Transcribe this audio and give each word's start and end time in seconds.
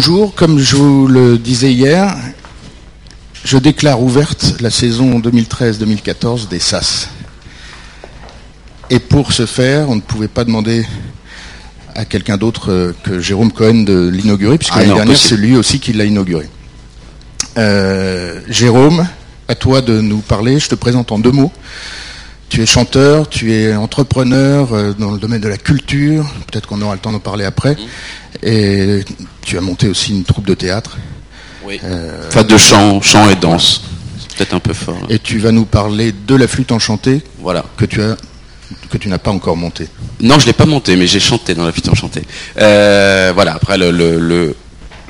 Bonjour, 0.00 0.32
comme 0.32 0.60
je 0.60 0.76
vous 0.76 1.08
le 1.08 1.38
disais 1.38 1.72
hier, 1.72 2.16
je 3.42 3.58
déclare 3.58 4.00
ouverte 4.00 4.54
la 4.60 4.70
saison 4.70 5.18
2013-2014 5.18 6.46
des 6.46 6.60
SAS. 6.60 7.08
Et 8.90 9.00
pour 9.00 9.32
ce 9.32 9.44
faire, 9.44 9.90
on 9.90 9.96
ne 9.96 10.00
pouvait 10.00 10.28
pas 10.28 10.44
demander 10.44 10.86
à 11.96 12.04
quelqu'un 12.04 12.36
d'autre 12.36 12.70
euh, 12.70 12.92
que 13.02 13.18
Jérôme 13.18 13.50
Cohen 13.50 13.82
de 13.82 14.08
l'inaugurer, 14.08 14.56
puisque 14.56 14.74
Ah 14.76 14.82
l'année 14.82 14.94
dernière, 14.94 15.16
c'est 15.16 15.36
lui 15.36 15.56
aussi 15.56 15.80
qui 15.80 15.92
l'a 15.92 16.04
inauguré. 16.04 16.48
Euh, 17.56 18.40
Jérôme, 18.48 19.04
à 19.48 19.56
toi 19.56 19.80
de 19.80 20.00
nous 20.00 20.20
parler. 20.20 20.60
Je 20.60 20.68
te 20.68 20.76
présente 20.76 21.10
en 21.10 21.18
deux 21.18 21.32
mots. 21.32 21.50
Tu 22.50 22.62
es 22.62 22.66
chanteur, 22.66 23.28
tu 23.28 23.52
es 23.52 23.74
entrepreneur 23.74 24.72
euh, 24.72 24.92
dans 24.96 25.10
le 25.10 25.18
domaine 25.18 25.40
de 25.40 25.48
la 25.48 25.58
culture. 25.58 26.24
Peut-être 26.46 26.68
qu'on 26.68 26.82
aura 26.82 26.94
le 26.94 27.00
temps 27.00 27.10
d'en 27.10 27.18
parler 27.18 27.44
après. 27.44 27.76
Et 28.42 29.04
tu 29.42 29.56
as 29.58 29.60
monté 29.60 29.88
aussi 29.88 30.12
une 30.12 30.24
troupe 30.24 30.46
de 30.46 30.54
théâtre. 30.54 30.96
Oui. 31.64 31.80
Enfin, 32.28 32.42
de 32.44 32.56
chant, 32.56 33.00
chant 33.02 33.28
et 33.30 33.34
danse. 33.34 33.82
C'est 34.18 34.36
peut-être 34.38 34.54
un 34.54 34.60
peu 34.60 34.72
fort. 34.74 34.96
là. 35.00 35.06
Et 35.14 35.18
tu 35.18 35.38
vas 35.38 35.52
nous 35.52 35.64
parler 35.64 36.12
de 36.26 36.34
la 36.34 36.46
flûte 36.48 36.72
enchantée 36.72 37.22
Voilà. 37.40 37.64
que 37.76 37.84
tu 37.84 38.00
as 38.02 38.16
que 38.90 38.98
tu 38.98 39.08
n'as 39.08 39.18
pas 39.18 39.30
encore 39.30 39.56
montée. 39.56 39.88
Non, 40.20 40.38
je 40.38 40.44
l'ai 40.46 40.52
pas 40.52 40.66
monté, 40.66 40.94
mais 40.96 41.06
j'ai 41.06 41.20
chanté 41.20 41.54
dans 41.54 41.64
la 41.64 41.72
flûte 41.72 41.88
enchantée. 41.88 42.22
Euh, 42.58 43.32
voilà. 43.34 43.54
Après, 43.54 43.78
le, 43.78 43.90
le, 43.90 44.18
le- 44.18 44.56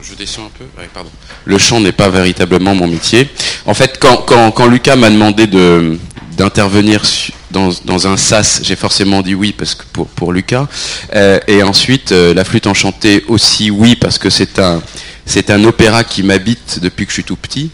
je 0.01 0.15
descends 0.15 0.45
un 0.47 0.51
peu. 0.57 0.65
Ouais, 0.81 0.89
pardon. 0.95 1.11
Le 1.45 1.59
chant 1.59 1.81
n'est 1.81 1.93
pas 1.93 2.09
véritablement 2.09 2.75
mon 2.77 2.87
métier. 2.87 3.29
En 3.67 3.75
fait, 3.75 3.99
quand, 4.01 4.19
quand, 4.19 4.53
quand 4.53 4.67
Lucas 4.67 4.95
m'a 4.97 5.11
demandé 5.11 5.47
de 5.49 5.99
d'intervenir 6.37 7.05
su- 7.05 7.33
dans, 7.51 8.07
un 8.07 8.17
sas, 8.17 8.61
j'ai 8.63 8.77
forcément 8.77 9.23
dit 9.23 9.35
oui 9.35 9.55
parce 9.57 9.75
que 9.75 9.85
pour, 9.93 10.07
pour 10.09 10.33
Lucas. 10.33 10.67
Euh, 11.15 11.41
et 11.47 11.63
ensuite, 11.63 12.13
euh, 12.13 12.35
la 12.35 12.45
flûte 12.45 12.67
enchantée 12.67 13.25
aussi 13.29 13.71
oui 13.71 13.97
parce 13.97 14.19
que 14.19 14.31
c'est 14.31 14.59
un 14.59 14.83
c'est 15.25 15.51
un 15.51 15.63
opéra 15.65 16.05
qui 16.05 16.23
m'habite 16.23 16.79
depuis 16.81 17.05
que 17.05 17.11
je 17.11 17.15
suis 17.15 17.25
tout 17.25 17.37
petit. 17.37 17.71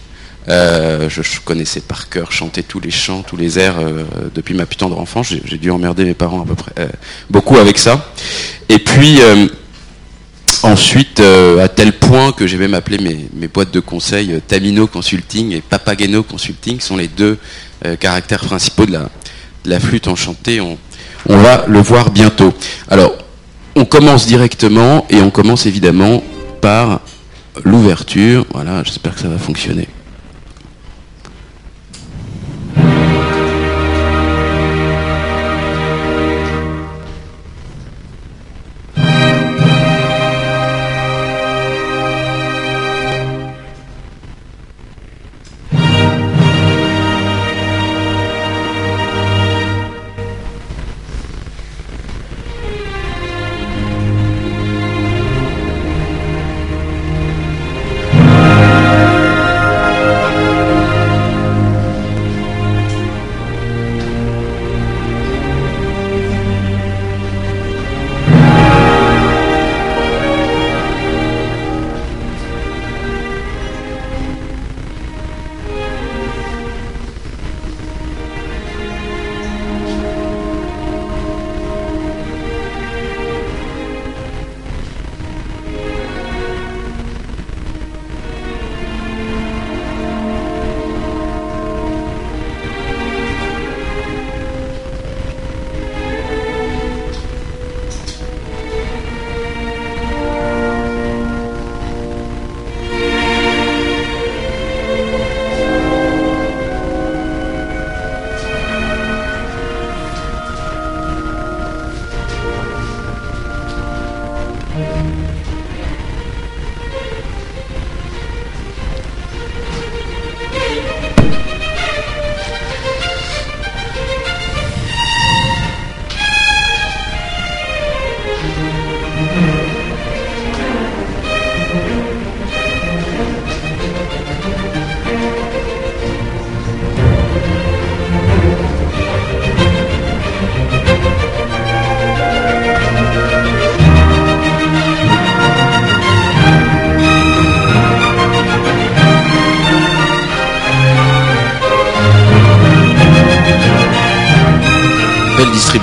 Euh, 0.48 1.08
je, 1.08 1.22
connaissais 1.44 1.80
par 1.80 2.08
cœur 2.08 2.32
chanter 2.32 2.64
tous 2.64 2.80
les 2.80 2.90
chants, 2.90 3.22
tous 3.22 3.36
les 3.36 3.58
airs 3.60 3.76
depuis 4.34 4.54
ma 4.54 4.66
plus 4.66 4.76
tendre 4.76 4.98
enfance. 4.98 5.32
J'ai 5.44 5.56
dû 5.56 5.70
emmerder 5.70 6.04
mes 6.04 6.14
parents 6.14 6.42
à 6.42 6.46
peu 6.46 6.56
près 6.56 6.72
beaucoup 7.30 7.56
avec 7.56 7.78
ça. 7.78 8.12
Et 8.68 8.80
puis 8.80 9.20
ensuite, 10.64 11.20
à 11.20 11.68
tel 11.68 11.92
point 11.92 12.32
que 12.32 12.48
j'ai 12.48 12.56
même 12.56 12.74
appelé 12.74 12.98
mes, 12.98 13.28
mes 13.34 13.46
boîtes 13.46 13.72
de 13.72 13.78
conseil 13.78 14.40
Tamino 14.48 14.88
Consulting 14.88 15.52
et 15.52 15.60
Papageno 15.60 16.24
Consulting 16.24 16.80
sont 16.80 16.96
les 16.96 17.08
deux 17.08 17.38
caractères 18.00 18.44
principaux 18.44 18.84
de 18.86 18.92
la, 18.92 18.98
de 18.98 19.08
la 19.64 19.80
flûte 19.80 20.08
enchantée. 20.08 20.60
On, 20.60 20.76
va 21.26 21.64
le 21.66 21.80
voir 21.80 22.10
bientôt. 22.10 22.52
Alors, 22.88 23.12
on 23.76 23.84
commence 23.84 24.26
directement 24.26 25.06
et 25.10 25.20
on 25.20 25.30
commence 25.30 25.66
évidemment 25.66 26.22
par 26.60 27.00
l'ouverture. 27.64 28.46
Voilà, 28.52 28.82
j'espère 28.84 29.14
que 29.14 29.20
ça 29.20 29.28
va 29.28 29.38
fonctionner. 29.38 29.88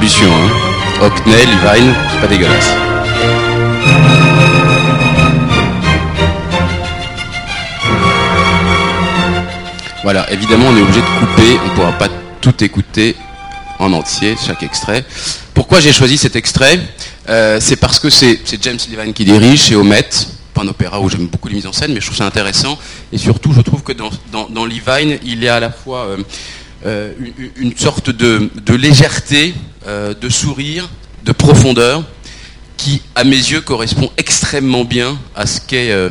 Hein. 0.04 0.50
Hockney, 1.02 1.46
Levine, 1.46 1.94
c'est 2.12 2.20
pas 2.22 2.28
dégueulasse. 2.28 2.72
Voilà, 10.04 10.32
évidemment, 10.32 10.66
on 10.70 10.78
est 10.78 10.82
obligé 10.82 11.02
de 11.02 11.20
couper, 11.20 11.60
on 11.64 11.70
ne 11.70 11.76
pourra 11.76 11.92
pas 11.92 12.08
tout 12.42 12.64
écouter 12.64 13.16
en 13.78 13.94
entier, 13.94 14.36
chaque 14.44 14.64
extrait. 14.64 15.06
Pourquoi 15.54 15.80
j'ai 15.80 15.94
choisi 15.94 16.18
cet 16.18 16.36
extrait? 16.36 16.80
Euh, 17.30 17.60
C'est 17.62 17.76
parce 17.76 18.00
que 18.00 18.10
c'est 18.10 18.40
James 18.62 18.80
Levine 18.92 19.14
qui 19.14 19.26
dirige, 19.26 19.62
c'est 19.62 19.76
Omet, 19.76 20.10
pas 20.54 20.62
un 20.64 20.68
opéra 20.68 21.00
où 21.00 21.10
j'aime 21.10 21.28
beaucoup 21.28 21.48
les 21.48 21.56
mises 21.56 21.68
en 21.68 21.74
scène, 21.74 21.94
mais 21.94 22.02
je 22.02 22.08
trouve 22.08 22.18
ça 22.18 22.26
intéressant. 22.26 22.80
Et 23.14 23.20
surtout, 23.20 23.54
je 23.54 23.62
trouve 23.62 23.84
que 23.84 23.94
dans, 23.94 24.10
dans, 24.32 24.66
Levine, 24.66 25.20
il 25.24 25.44
y 25.44 25.48
a 25.48 25.56
à 25.56 25.60
la 25.60 25.72
fois 25.72 26.06
euh, 26.06 26.18
euh, 26.88 27.14
une, 27.58 27.78
sorte 27.78 28.10
de 28.10 28.50
légèreté, 28.74 29.54
euh, 29.88 30.14
de 30.14 30.30
sourire, 30.30 30.88
de 31.26 31.32
profondeur, 31.32 32.04
qui, 32.78 33.02
à 33.16 33.24
mes 33.24 33.32
yeux, 33.32 33.62
correspond 33.62 34.12
extrêmement 34.16 34.86
bien 34.86 35.18
à 35.36 35.48
ce 35.48 35.60
qu'est 35.60 35.90
euh, 35.90 36.10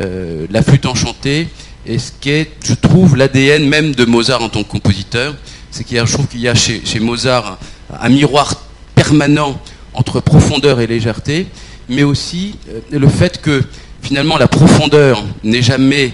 euh, 0.00 0.44
la 0.50 0.60
flûte 0.60 0.86
enchantée 0.86 1.46
et 1.86 2.00
ce 2.00 2.10
qu'est, 2.20 2.50
je 2.64 2.74
trouve, 2.74 3.16
l'ADN 3.16 3.64
même 3.68 3.94
de 3.94 4.04
Mozart 4.04 4.42
en 4.42 4.48
tant 4.48 4.64
que 4.64 4.68
compositeur. 4.68 5.36
C'est 5.70 5.84
qu'il 5.84 5.98
y 5.98 6.00
a, 6.00 6.04
je 6.04 6.12
trouve 6.14 6.26
qu'il 6.26 6.40
y 6.40 6.48
a 6.48 6.56
chez, 6.56 6.82
Mozart 6.98 7.58
un, 7.96 8.08
miroir 8.08 8.56
permanent 8.96 9.56
entre 9.94 10.18
profondeur 10.18 10.80
et 10.80 10.88
légèreté, 10.88 11.46
mais 11.88 12.02
aussi 12.02 12.56
le 12.90 13.08
fait 13.08 13.40
que 13.40 13.62
finalement 14.02 14.36
la 14.36 14.48
profondeur 14.48 15.22
n'est 15.44 15.62
jamais, 15.62 16.12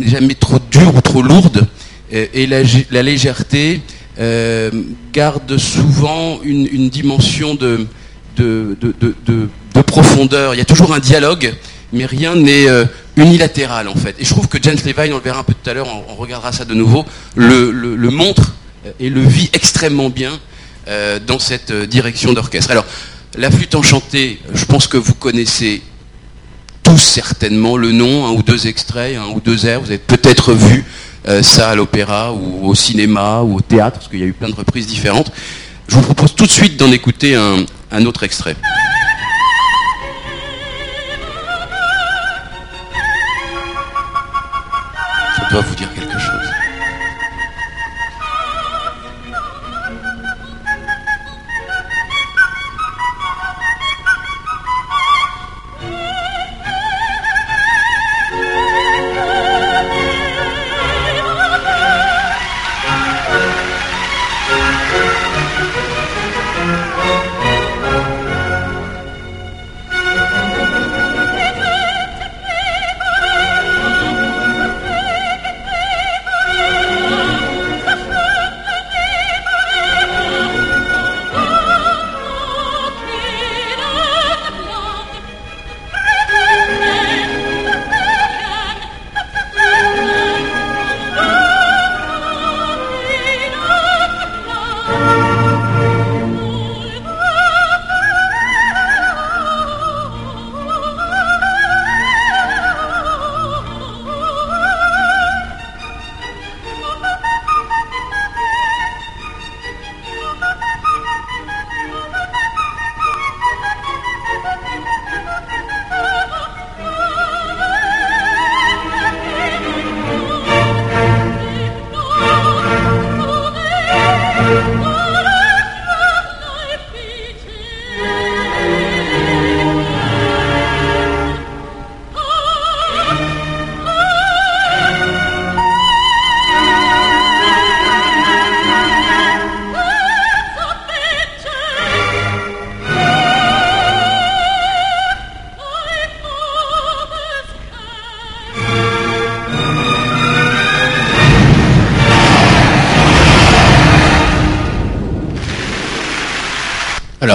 jamais 0.00 0.34
trop 0.34 0.58
dure 0.72 0.94
ou 0.94 1.00
trop 1.00 1.22
lourde, 1.22 1.68
et 2.10 2.46
la 2.46 3.02
légèreté 3.02 3.80
euh, 4.18 4.70
garde 5.12 5.58
souvent 5.58 6.40
une, 6.42 6.88
dimension 6.88 7.54
de, 7.54 7.86
de, 8.36 8.76
de, 8.80 8.94
de- 9.00 9.14
de- 9.26 9.48
de 9.74 9.82
profondeur. 9.82 10.54
Il 10.54 10.58
y 10.58 10.60
a 10.60 10.64
toujours 10.64 10.94
un 10.94 10.98
dialogue, 10.98 11.54
mais 11.92 12.06
rien 12.06 12.34
n'est 12.34 12.68
euh, 12.68 12.84
unilatéral 13.16 13.88
en 13.88 13.94
fait. 13.94 14.16
Et 14.18 14.24
je 14.24 14.30
trouve 14.30 14.48
que 14.48 14.58
James 14.62 14.78
Levine, 14.84 15.12
on 15.12 15.16
le 15.16 15.22
verra 15.22 15.40
un 15.40 15.44
peu 15.44 15.54
tout 15.54 15.68
à 15.70 15.74
l'heure, 15.74 15.88
on, 16.08 16.14
regardera 16.14 16.52
ça 16.52 16.64
de 16.64 16.74
nouveau, 16.74 17.04
le, 17.34 17.70
montre 18.10 18.54
euh, 18.86 18.90
et 19.00 19.10
le 19.10 19.20
vit 19.22 19.50
extrêmement 19.52 20.10
bien 20.10 20.38
dans 21.26 21.40
cette 21.40 21.72
direction 21.72 22.32
d'orchestre. 22.32 22.70
Alors, 22.70 22.84
la 23.36 23.50
flûte 23.50 23.74
enchantée, 23.74 24.38
je 24.54 24.64
pense 24.66 24.86
que 24.86 24.96
vous 24.96 25.14
connaissez 25.14 25.82
tous 26.84 26.98
certainement 26.98 27.76
le 27.76 27.90
nom, 27.90 28.24
un 28.26 28.30
ou 28.30 28.42
deux 28.42 28.68
extraits, 28.68 29.16
un 29.16 29.30
ou 29.34 29.40
deux 29.40 29.66
airs. 29.66 29.80
Vous 29.80 29.88
avez 29.88 29.98
peut-être 29.98 30.52
vu 30.52 30.84
euh, 31.28 31.42
ça 31.42 31.70
à 31.70 31.74
l'opéra 31.74 32.32
ou 32.32 32.68
au 32.68 32.74
cinéma 32.74 33.40
ou 33.42 33.56
au 33.56 33.60
théâtre, 33.60 33.98
parce 33.98 34.08
qu'il 34.08 34.20
y 34.20 34.24
a 34.24 34.26
eu 34.26 34.32
plein 34.32 34.48
de 34.48 34.54
reprises 34.54 34.86
différentes. 34.86 35.32
Je 35.88 35.94
vous 35.94 36.02
propose 36.02 36.34
tout 36.34 36.46
de 36.46 36.50
suite 36.50 36.76
d'en 36.76 36.90
écouter 36.90 37.36
un 37.36 38.06
autre 38.06 38.24
extrait. 38.24 38.56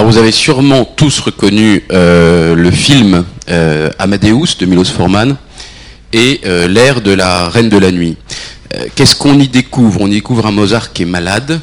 Alors 0.02 0.14
vous 0.14 0.18
avez 0.18 0.32
sûrement 0.32 0.84
tous 0.84 1.20
reconnu 1.20 1.84
euh, 1.92 2.56
le 2.56 2.72
film 2.72 3.24
euh, 3.52 3.92
Amadeus 4.00 4.58
de 4.60 4.66
Milos 4.66 4.86
Forman 4.86 5.38
et 6.12 6.42
euh, 6.44 6.68
l'air 6.68 7.02
de 7.02 7.12
la 7.12 7.50
Reine 7.50 7.70
de 7.70 7.78
la 7.78 7.92
Nuit. 7.92 8.18
Qu'est-ce 8.96 9.14
qu'on 9.14 9.40
y 9.40 9.48
découvre? 9.48 10.02
On 10.02 10.08
y 10.08 10.14
découvre 10.14 10.48
un 10.48 10.52
Mozart 10.52 10.92
qui 10.92 11.04
est 11.04 11.06
malade, 11.06 11.62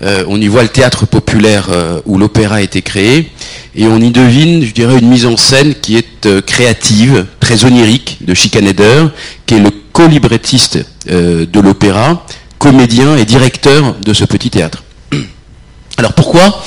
on 0.00 0.40
y 0.40 0.46
voit 0.46 0.62
le 0.62 0.68
théâtre 0.68 1.06
populaire 1.06 1.70
où 2.06 2.18
l'opéra 2.18 2.56
a 2.56 2.60
été 2.60 2.82
créé, 2.82 3.32
et 3.74 3.86
on 3.86 3.98
y 3.98 4.12
devine, 4.12 4.64
je 4.64 4.72
dirais, 4.72 4.98
une 4.98 5.08
mise 5.08 5.26
en 5.26 5.36
scène 5.36 5.74
qui 5.74 5.96
est 5.96 6.40
créative, 6.46 7.26
très 7.40 7.64
onirique, 7.64 8.18
de 8.20 8.32
Schikaneder, 8.32 9.06
qui 9.44 9.54
est 9.54 9.60
le 9.60 9.70
co-librettiste 9.92 10.78
de 11.08 11.60
l'opéra, 11.60 12.24
comédien 12.58 13.16
et 13.16 13.24
directeur 13.24 13.96
de 13.98 14.12
ce 14.12 14.24
petit 14.24 14.50
théâtre. 14.50 14.84
Alors 15.96 16.12
pourquoi 16.12 16.62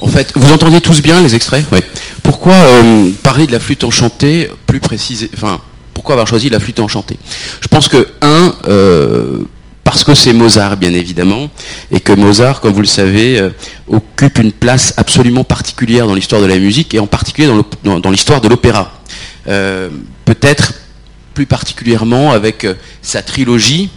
en 0.00 0.06
fait, 0.06 0.32
vous 0.34 0.52
entendez 0.52 0.80
tous 0.80 1.02
bien 1.02 1.20
les 1.20 1.34
extraits 1.34 1.64
Oui. 1.72 1.80
Pourquoi 2.22 2.54
euh, 2.54 3.10
parler 3.22 3.46
de 3.46 3.52
la 3.52 3.60
flûte 3.60 3.84
enchantée 3.84 4.50
plus 4.66 4.80
précisément 4.80 5.30
Enfin, 5.34 5.60
pourquoi 5.94 6.14
avoir 6.14 6.28
choisi 6.28 6.48
la 6.48 6.60
flûte 6.60 6.78
enchantée? 6.80 7.16
Je 7.60 7.68
pense 7.68 7.88
que, 7.88 8.06
un, 8.22 8.54
euh, 8.68 9.38
parce 9.82 10.04
que 10.04 10.14
c'est 10.14 10.32
Mozart, 10.32 10.76
bien 10.76 10.92
évidemment, 10.92 11.50
et 11.90 12.00
que 12.00 12.12
Mozart, 12.12 12.60
comme 12.60 12.72
vous 12.72 12.82
le 12.82 12.86
savez, 12.86 13.40
euh, 13.40 13.50
occupe 13.88 14.38
une 14.38 14.52
place 14.52 14.94
absolument 14.96 15.42
particulière 15.42 16.06
dans 16.06 16.14
l'histoire 16.14 16.40
de 16.40 16.46
la 16.46 16.58
musique, 16.58 16.94
et 16.94 17.00
en 17.00 17.06
particulier 17.06 17.50
dans 17.82 18.10
l'histoire 18.10 18.40
de 18.40 18.48
l'opéra. 18.48 18.92
Peut-être 20.24 20.74
plus 21.32 21.46
particulièrement 21.46 22.32
avec 22.32 22.66
sa 23.00 23.22
trilogie 23.22 23.88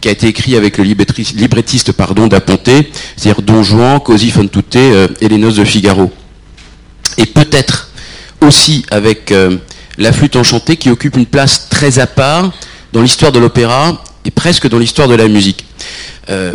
qui 0.00 0.08
a 0.08 0.12
été 0.12 0.26
écrit 0.28 0.56
avec 0.56 0.78
le 0.78 0.84
librettiste 0.84 1.92
pardon, 1.92 2.26
d'Aponte, 2.26 2.70
c'est-à-dire 3.16 3.42
Don 3.42 3.62
Juan, 3.62 4.00
Così 4.00 4.30
fan 4.30 4.48
euh, 4.76 5.08
et 5.20 5.28
les 5.28 5.36
noces 5.36 5.56
de 5.56 5.64
Figaro. 5.64 6.10
Et 7.18 7.26
peut-être 7.26 7.90
aussi 8.40 8.86
avec 8.90 9.30
euh, 9.32 9.58
la 9.98 10.12
flûte 10.12 10.36
enchantée 10.36 10.76
qui 10.76 10.90
occupe 10.90 11.16
une 11.16 11.26
place 11.26 11.68
très 11.68 11.98
à 11.98 12.06
part 12.06 12.50
dans 12.92 13.02
l'histoire 13.02 13.32
de 13.32 13.38
l'opéra 13.38 14.02
et 14.24 14.30
presque 14.30 14.68
dans 14.68 14.78
l'histoire 14.78 15.08
de 15.08 15.14
la 15.14 15.28
musique. 15.28 15.66
Euh, 16.30 16.54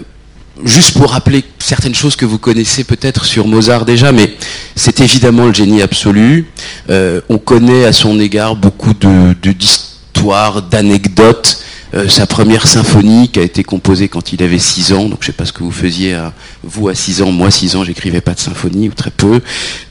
juste 0.63 0.97
pour 0.97 1.11
rappeler 1.11 1.43
certaines 1.59 1.95
choses 1.95 2.15
que 2.15 2.25
vous 2.25 2.39
connaissez 2.39 2.83
peut-être 2.83 3.25
sur 3.25 3.47
Mozart 3.47 3.85
déjà, 3.85 4.11
mais 4.11 4.35
c'est 4.75 5.01
évidemment 5.01 5.45
le 5.47 5.53
génie 5.53 5.81
absolu. 5.81 6.47
on 6.89 7.37
connaît 7.37 7.85
à 7.85 7.91
son 7.91 8.19
égard 8.19 8.55
beaucoup 8.55 8.93
d'histoires, 8.93 10.61
de, 10.61 10.69
d'anecdotes 10.69 11.64
euh, 11.95 12.09
sa 12.09 12.27
première 12.27 12.67
symphonie 12.67 13.29
qui 13.29 13.39
a 13.39 13.41
été 13.41 13.63
composée 13.63 14.09
quand 14.09 14.33
il 14.33 14.43
avait 14.43 14.59
6 14.59 14.91
ans, 14.91 15.05
donc 15.05 15.19
je 15.21 15.27
ne 15.27 15.31
sais 15.31 15.31
pas 15.31 15.45
ce 15.45 15.53
que 15.53 15.63
vous 15.63 15.71
faisiez 15.71 16.13
à, 16.13 16.33
vous 16.61 16.89
à 16.89 16.95
6 16.95 17.21
ans, 17.21 17.31
moi 17.31 17.49
6 17.49 17.77
ans 17.77 17.85
j'écrivais 17.85 18.19
pas 18.19 18.33
de 18.33 18.39
symphonie 18.39 18.89
ou 18.89 18.93
très 18.93 19.11
peu. 19.11 19.39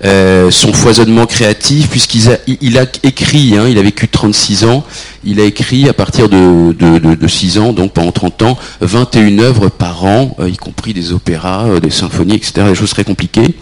Euh, 0.04 0.50
son 0.50 0.74
foisonnement 0.74 1.24
créatif, 1.24 1.88
puisqu'il 1.88 2.28
a, 2.78 2.84
écrit, 3.02 3.56
hein, 3.56 3.66
il 3.68 3.78
a 3.78 3.82
vécu 3.82 4.06
36 4.06 4.64
ans, 4.64 4.84
il 5.24 5.40
a 5.40 5.44
écrit 5.44 5.88
à 5.88 5.94
partir 5.94 6.28
de, 6.28 6.72
de, 6.72 7.28
6 7.28 7.58
ans, 7.58 7.72
donc 7.72 7.94
pendant 7.94 8.12
30 8.12 8.42
ans, 8.42 8.58
21 8.82 9.38
œuvres 9.38 9.70
par 9.70 10.04
an, 10.04 10.36
euh, 10.40 10.50
y 10.50 10.58
compris 10.58 10.92
des 10.92 11.12
opéras, 11.12 11.80
des 11.80 11.90
symphonies, 11.90 12.34
etc., 12.34 12.66
des 12.68 12.74
choses 12.74 12.90
très 12.90 13.04
compliquées. 13.04 13.54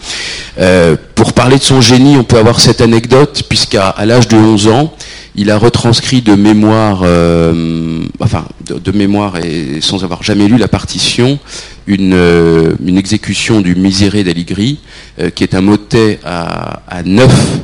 pour 1.15 1.31
parler 1.31 1.57
de 1.59 1.63
son 1.63 1.79
génie, 1.79 2.17
on 2.17 2.25
peut 2.25 2.37
avoir 2.37 2.59
cette 2.59 2.81
anecdote, 2.81 3.43
puisqu'à 3.47 3.95
l'âge 4.05 4.27
de 4.27 4.35
11 4.35 4.67
ans, 4.67 4.93
il 5.35 5.49
a 5.49 5.57
retranscrit 5.57 6.21
de 6.21 6.35
mémoire, 6.35 7.01
euh, 7.03 8.03
enfin 8.19 8.45
de, 8.65 8.91
mémoire 8.91 9.37
et 9.37 9.81
sans 9.81 10.03
avoir 10.03 10.21
jamais 10.23 10.47
lu 10.47 10.57
la 10.57 10.67
partition, 10.67 11.39
une, 11.87 12.13
euh, 12.13 12.75
exécution 12.95 13.61
du 13.61 13.75
Miséré 13.75 14.23
d'Aligri, 14.23 14.79
euh, 15.19 15.29
qui 15.31 15.43
est 15.43 15.55
un 15.55 15.61
motet 15.61 16.19
à, 16.23 17.01
neuf, 17.05 17.59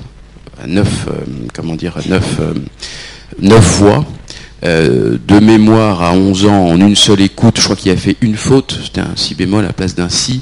à 0.61 0.67
neuf, 0.67 1.07
comment 1.53 1.75
dire, 1.75 1.97
neuf, 2.07 2.39
neuf 3.39 3.77
voix. 3.79 4.05
de 4.63 5.39
mémoire 5.39 6.01
à 6.01 6.13
11 6.13 6.45
ans 6.47 6.65
en 6.69 6.81
une 6.81 6.95
seule 6.95 7.21
écoute, 7.21 7.57
je 7.59 7.63
crois 7.63 7.75
qu'il 7.75 7.91
a 7.91 7.97
fait 7.97 8.17
une 8.21 8.35
faute, 8.35 8.79
c'était 8.83 9.01
un 9.01 9.15
si 9.15 9.35
bémol 9.35 9.63
à 9.63 9.67
la 9.67 9.73
place 9.73 9.95
d'un 9.95 10.09
si. 10.09 10.41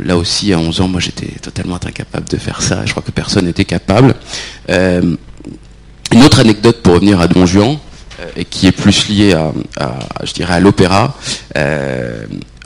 Là 0.00 0.16
aussi, 0.16 0.52
à 0.52 0.58
11 0.60 0.80
ans, 0.80 0.88
moi 0.88 1.00
j'étais 1.00 1.32
totalement 1.42 1.74
incapable 1.74 2.28
de 2.28 2.36
faire 2.36 2.62
ça, 2.62 2.86
je 2.86 2.92
crois 2.92 3.02
que 3.02 3.10
personne 3.10 3.46
n'était 3.46 3.64
capable. 3.64 4.14
Une 6.12 6.22
autre 6.22 6.40
anecdote 6.40 6.82
pour 6.82 6.94
revenir 6.94 7.20
à 7.20 7.28
Don 7.28 7.44
Juan, 7.44 7.78
euh, 8.20 8.26
et 8.36 8.44
qui 8.44 8.66
est 8.66 8.72
plus 8.72 9.08
liée 9.08 9.32
à, 9.32 9.52
je 10.24 10.32
dirais, 10.32 10.54
à 10.54 10.60
l'opéra. 10.60 11.16
Euh, 11.56 12.24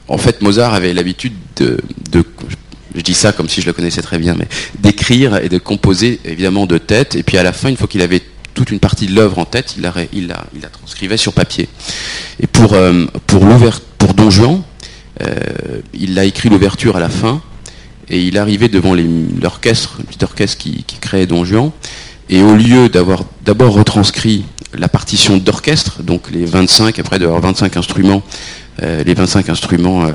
en 0.08 0.18
fait, 0.18 0.42
Mozart 0.42 0.74
avait 0.74 0.94
l'habitude 0.94 1.34
de, 1.56 1.78
je 2.94 3.00
dis 3.00 3.14
ça 3.14 3.32
comme 3.32 3.48
si 3.48 3.60
je 3.60 3.66
le 3.66 3.72
connaissais 3.72 4.02
très 4.02 4.18
bien, 4.18 4.34
mais 4.34 4.46
d'écrire 4.78 5.36
et 5.36 5.48
de 5.48 5.58
composer 5.58 6.20
évidemment 6.24 6.66
de 6.66 6.78
tête, 6.78 7.16
et 7.16 7.22
puis 7.22 7.36
à 7.36 7.42
la 7.42 7.52
fin, 7.52 7.68
une 7.68 7.76
fois 7.76 7.88
qu'il 7.88 8.02
avait 8.02 8.22
toute 8.54 8.70
une 8.70 8.80
partie 8.80 9.06
de 9.06 9.14
l'œuvre 9.14 9.38
en 9.38 9.44
tête, 9.44 9.74
il 9.76 9.82
la, 9.82 9.94
il, 10.12 10.28
la, 10.28 10.44
il 10.54 10.60
la 10.60 10.68
transcrivait 10.68 11.16
sur 11.16 11.32
papier. 11.32 11.68
Et 12.40 12.46
pour, 12.46 12.74
euh, 12.74 13.06
pour, 13.26 13.44
pour 13.98 14.14
Don 14.14 14.30
Juan, 14.30 14.62
il 15.94 16.18
a 16.18 16.24
écrit 16.24 16.48
l'ouverture 16.48 16.96
à 16.96 17.00
la 17.00 17.08
fin, 17.08 17.40
et 18.08 18.20
il 18.20 18.36
arrivait 18.38 18.68
devant 18.68 18.94
l'orchestre, 18.94 19.96
le 19.98 20.04
petit 20.04 20.22
orchestre 20.24 20.58
qui, 20.58 20.84
qui 20.84 20.96
créait 20.96 21.26
Don 21.26 21.44
Juan, 21.44 21.70
Et 22.28 22.42
au 22.42 22.54
lieu 22.54 22.88
d'avoir 22.88 23.24
d'abord 23.44 23.74
retranscrit 23.74 24.44
la 24.74 24.88
partition 24.88 25.36
d'orchestre, 25.36 26.02
donc 26.02 26.30
les 26.30 26.44
25, 26.44 26.98
après 26.98 27.18
d'avoir 27.18 27.40
25 27.40 27.76
instruments, 27.76 28.22
euh, 28.82 29.04
les 29.04 29.14
25 29.14 29.48
instruments, 29.48 30.04
euh, 30.04 30.12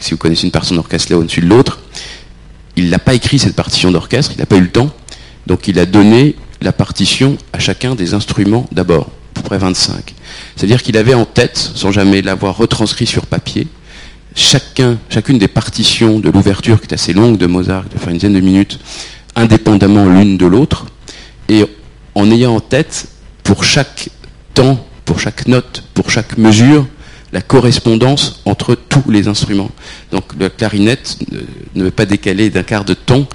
si 0.00 0.12
vous 0.12 0.16
connaissez 0.16 0.44
une 0.44 0.50
partition 0.50 0.76
d'orchestre 0.76 1.12
là 1.12 1.18
au-dessus 1.18 1.40
de 1.40 1.46
l'autre, 1.46 1.80
il 2.76 2.88
n'a 2.88 2.98
pas 2.98 3.14
écrit 3.14 3.38
cette 3.38 3.54
partition 3.54 3.90
d'orchestre, 3.90 4.32
il 4.34 4.38
n'a 4.38 4.46
pas 4.46 4.56
eu 4.56 4.62
le 4.62 4.70
temps, 4.70 4.90
donc 5.46 5.68
il 5.68 5.78
a 5.78 5.84
donné 5.84 6.36
la 6.62 6.72
partition 6.72 7.36
à 7.52 7.58
chacun 7.58 7.94
des 7.94 8.14
instruments 8.14 8.66
d'abord, 8.72 9.10
à 9.34 9.34
peu 9.34 9.42
près 9.42 9.58
25. 9.58 10.14
C'est-à-dire 10.56 10.82
qu'il 10.82 10.96
avait 10.96 11.14
en 11.14 11.24
tête, 11.26 11.58
sans 11.74 11.92
jamais 11.92 12.22
l'avoir 12.22 12.56
retranscrit 12.56 13.06
sur 13.06 13.26
papier, 13.26 13.66
chacun, 14.34 14.98
chacune 15.10 15.38
des 15.38 15.48
partitions 15.48 16.18
de 16.18 16.30
l'ouverture, 16.30 16.80
qui 16.80 16.86
est 16.86 16.94
assez 16.94 17.12
longue 17.12 17.36
de 17.36 17.46
Mozart, 17.46 17.84
de 17.92 17.98
faire 17.98 18.08
une 18.08 18.14
dizaine 18.18 18.34
de 18.34 18.40
minutes, 18.40 18.78
indépendamment 19.36 20.06
l'une 20.06 20.38
de 20.38 20.46
l'autre, 20.46 20.86
et 21.52 21.64
en 22.14 22.30
ayant 22.30 22.56
en 22.56 22.60
tête, 22.60 23.06
pour 23.42 23.64
chaque 23.64 24.08
temps, 24.54 24.86
pour 25.04 25.20
chaque 25.20 25.46
note, 25.46 25.84
pour 25.94 26.10
chaque 26.10 26.38
mesure, 26.38 26.86
la 27.32 27.40
correspondance 27.40 28.40
entre 28.44 28.74
tous 28.74 29.10
les 29.10 29.28
instruments. 29.28 29.70
Donc 30.10 30.24
la 30.38 30.50
clarinette 30.50 31.18
ne 31.74 31.84
veut 31.84 31.90
pas 31.90 32.06
décaler 32.06 32.50
d'un 32.50 32.62
quart 32.62 32.84
de 32.84 32.94
ton 32.94 33.26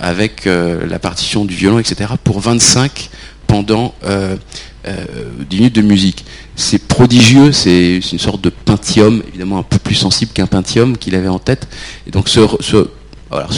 avec 0.00 0.46
euh, 0.46 0.86
la 0.86 0.98
partition 0.98 1.44
du 1.44 1.54
violon, 1.54 1.78
etc., 1.78 2.12
pour 2.22 2.40
25 2.40 3.10
pendant 3.46 3.94
euh, 4.04 4.36
10 4.86 4.88
euh, 4.88 5.26
minutes 5.52 5.74
de 5.74 5.82
musique. 5.82 6.24
C'est 6.56 6.86
prodigieux, 6.86 7.52
c'est 7.52 7.98
une 7.98 8.18
sorte 8.18 8.40
de 8.40 8.50
Pentium, 8.50 9.22
évidemment 9.28 9.58
un 9.58 9.62
peu 9.62 9.78
plus 9.78 9.94
sensible 9.94 10.32
qu'un 10.32 10.46
Pentium 10.46 10.96
qu'il 10.96 11.14
avait 11.14 11.28
en 11.28 11.38
tête. 11.38 11.68
Et 12.06 12.10
donc 12.10 12.28
ce, 12.28 12.40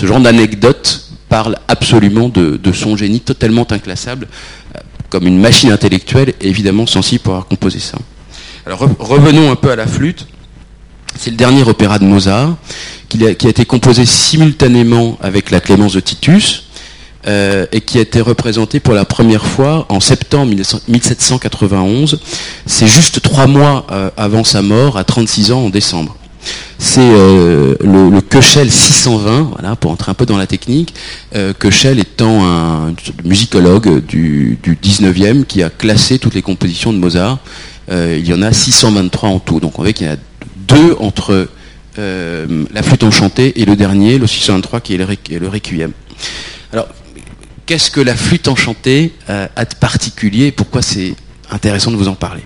genre 0.03 0.21
d'anecdote 0.21 1.11
parle 1.29 1.57
absolument 1.69 2.29
de, 2.29 2.73
son 2.73 2.97
génie 2.97 3.21
totalement 3.21 3.67
inclassable, 3.71 4.29
euh, 4.75 4.81
comme 5.11 5.27
une 5.27 5.39
machine 5.39 5.71
intellectuelle, 5.71 6.35
évidemment 6.41 6.87
sensible 6.87 7.23
pour 7.23 7.35
avoir 7.35 7.47
composé 7.47 7.79
ça. 7.79 7.99
Alors 8.67 8.81
revenons 8.99 9.51
un 9.51 9.57
peu 9.57 9.71
à 9.71 9.77
la 9.77 9.87
flûte. 9.87 10.27
C'est 11.19 11.31
le 11.31 11.37
dernier 11.37 11.63
opéra 11.63 11.99
de 11.99 12.05
Mozart, 12.05 12.57
qui 13.09 13.25
a, 13.25 13.31
été 13.31 13.65
composé 13.65 14.05
simultanément 14.05 15.17
avec 15.23 15.51
la 15.51 15.61
Clémence 15.61 15.95
de 15.95 16.01
Titus, 16.01 16.65
euh, 17.27 17.67
et 17.73 17.81
qui 17.81 17.99
a 17.99 18.03
été 18.03 18.21
représenté 18.21 18.79
pour 18.79 18.95
la 18.95 19.05
première 19.05 19.47
fois 19.47 19.87
en 19.89 19.99
septembre 19.99 20.55
1791. 20.89 22.21
C'est 22.67 22.87
juste 22.87 23.21
trois 23.21 23.47
mois 23.47 23.87
euh, 23.91 24.11
avant 24.17 24.45
sa 24.45 24.63
mort, 24.63 24.97
à 24.99 25.05
36 25.05 25.53
ans 25.53 25.65
en 25.65 25.71
décembre. 25.71 26.17
C'est 26.79 27.01
euh, 27.01 27.75
le, 27.81 28.11
le 28.11 28.21
Köchel 28.21 28.71
620, 28.71 29.51
voilà, 29.53 29.77
pour 29.77 29.91
entrer 29.91 30.11
un 30.11 30.15
peu 30.15 30.27
dans 30.27 30.37
la 30.37 30.47
technique. 30.47 30.95
Euh, 31.35 31.53
Köchel 31.53 31.99
étant 31.99 32.45
un, 32.45 32.95
musicologue 33.25 34.05
du, 34.05 34.59
du 34.63 34.77
19e 34.77 35.45
qui 35.45 35.63
a 35.63 35.71
classé 35.71 36.19
toutes 36.19 36.35
les 36.35 36.43
compositions 36.43 36.93
de 36.93 36.99
Mozart. 36.99 37.39
il 37.91 38.27
y 38.27 38.35
en 38.35 38.43
a 38.43 38.53
623 38.53 39.29
en 39.29 39.39
tout. 39.39 39.61
Donc 39.61 39.79
on 39.79 39.83
voit 39.83 39.93
qu'il 39.93 40.07
y 40.07 40.11
en 40.11 40.15
a 40.15 40.19
deux 40.69 40.97
entre 41.01 41.49
la 41.99 42.83
flûte 42.83 43.05
enchantée 43.05 43.61
et 43.61 43.65
le 43.65 43.75
dernier, 43.77 44.19
le 44.19 44.27
623, 44.27 44.81
qui 44.81 44.95
est 44.95 44.99
le, 44.99 45.07
qui 45.15 45.39
le 45.39 45.49
Requiem. 45.49 45.93
Alors, 46.73 46.89
qu'est-ce 47.67 47.91
que 47.91 48.01
la 48.01 48.15
flûte 48.15 48.49
enchantée 48.49 49.13
euh, 49.29 49.47
a 49.55 49.65
de 49.65 49.75
particulier? 49.75 50.47
Et 50.47 50.53
pourquoi 50.53 50.83
c'est 50.83 51.15
intéressant 51.51 51.91
de 51.91 51.97
vous 51.97 52.09
en 52.09 52.15
parler? 52.15 52.43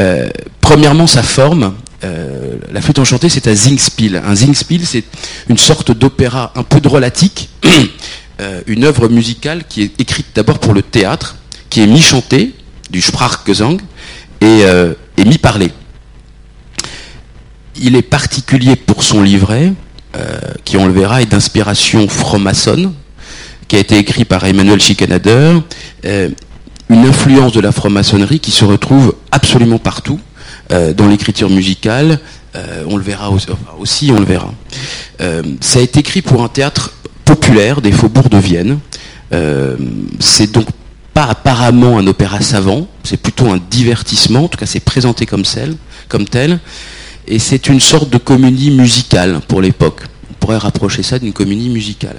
Euh, 0.00 0.28
Premièrement, 0.60 1.06
sa 1.06 1.22
forme. 1.22 1.74
Euh, 2.04 2.56
la 2.72 2.80
flûte 2.80 2.98
enchantée, 2.98 3.28
c'est 3.28 3.46
un 3.48 3.54
Zingspiel. 3.54 4.16
Un 4.16 4.34
Zingspiel, 4.34 4.84
c'est 4.84 5.04
une 5.48 5.58
sorte 5.58 5.92
d'opéra 5.92 6.52
un 6.56 6.62
peu 6.62 6.80
drôlatique, 6.80 7.48
une 8.66 8.82
œuvre 8.84 9.08
musicale 9.08 9.62
qui 9.68 9.82
est 9.82 10.00
écrite 10.00 10.26
d'abord 10.34 10.58
pour 10.58 10.74
le 10.74 10.82
théâtre, 10.82 11.36
qui 11.70 11.80
est 11.80 11.86
mi-chantée, 11.86 12.54
du 12.90 13.00
Sprachgesang, 13.00 13.80
et, 14.40 14.62
et 15.16 15.24
mi-parlé. 15.24 15.70
Il 17.76 17.94
est 17.94 18.02
particulier 18.02 18.74
pour 18.74 19.04
son 19.04 19.22
livret, 19.22 19.72
qui 20.64 20.76
on 20.76 20.86
le 20.86 20.92
verra 20.92 21.22
est 21.22 21.26
d'inspiration 21.26 22.08
franc-maçonne, 22.08 22.92
qui 23.72 23.76
a 23.76 23.78
été 23.78 23.96
écrit 23.96 24.26
par 24.26 24.44
Emmanuel 24.44 24.82
Schickenader, 24.82 25.58
euh, 26.04 26.28
une 26.90 27.06
influence 27.06 27.52
de 27.52 27.60
la 27.60 27.72
franc-maçonnerie 27.72 28.38
qui 28.38 28.50
se 28.50 28.66
retrouve 28.66 29.14
absolument 29.30 29.78
partout 29.78 30.20
euh, 30.70 30.92
dans 30.92 31.08
l'écriture 31.08 31.50
musicale. 31.50 32.18
Euh, 32.54 32.84
on 32.86 32.96
le 32.96 33.02
verra 33.02 33.30
aussi, 33.78 34.12
on 34.12 34.18
le 34.18 34.26
verra. 34.26 34.52
ça 35.60 35.78
a 35.78 35.82
été 35.82 36.00
écrit 36.00 36.22
pour 36.22 36.42
un 36.42 36.48
théâtre 36.48 36.92
populaire 37.24 37.80
des 37.80 37.92
faubourgs 37.92 38.28
de 38.28 38.38
Vienne. 38.38 38.78
c'est 40.20 40.52
donc 40.52 40.66
pas 41.14 41.24
apparemment 41.24 41.98
un 41.98 42.06
opéra 42.06 42.40
savant, 42.40 42.86
c'est 43.04 43.16
plutôt 43.16 43.48
un 43.50 43.60
divertissement, 43.70 44.44
en 44.44 44.48
tout 44.48 44.58
cas 44.58 44.66
c'est 44.66 44.80
présenté 44.80 45.26
comme, 45.26 45.44
comme 46.08 46.24
tel, 46.26 46.58
et 47.26 47.38
c'est 47.38 47.68
une 47.68 47.80
sorte 47.80 48.10
de 48.10 48.18
comédie 48.18 48.70
musicale 48.70 49.40
pour 49.48 49.60
l'époque. 49.60 50.02
On 50.30 50.34
pourrait 50.34 50.58
rapprocher 50.58 51.02
ça 51.02 51.18
d'une 51.18 51.32
comédie 51.32 51.68
musicale. 51.68 52.16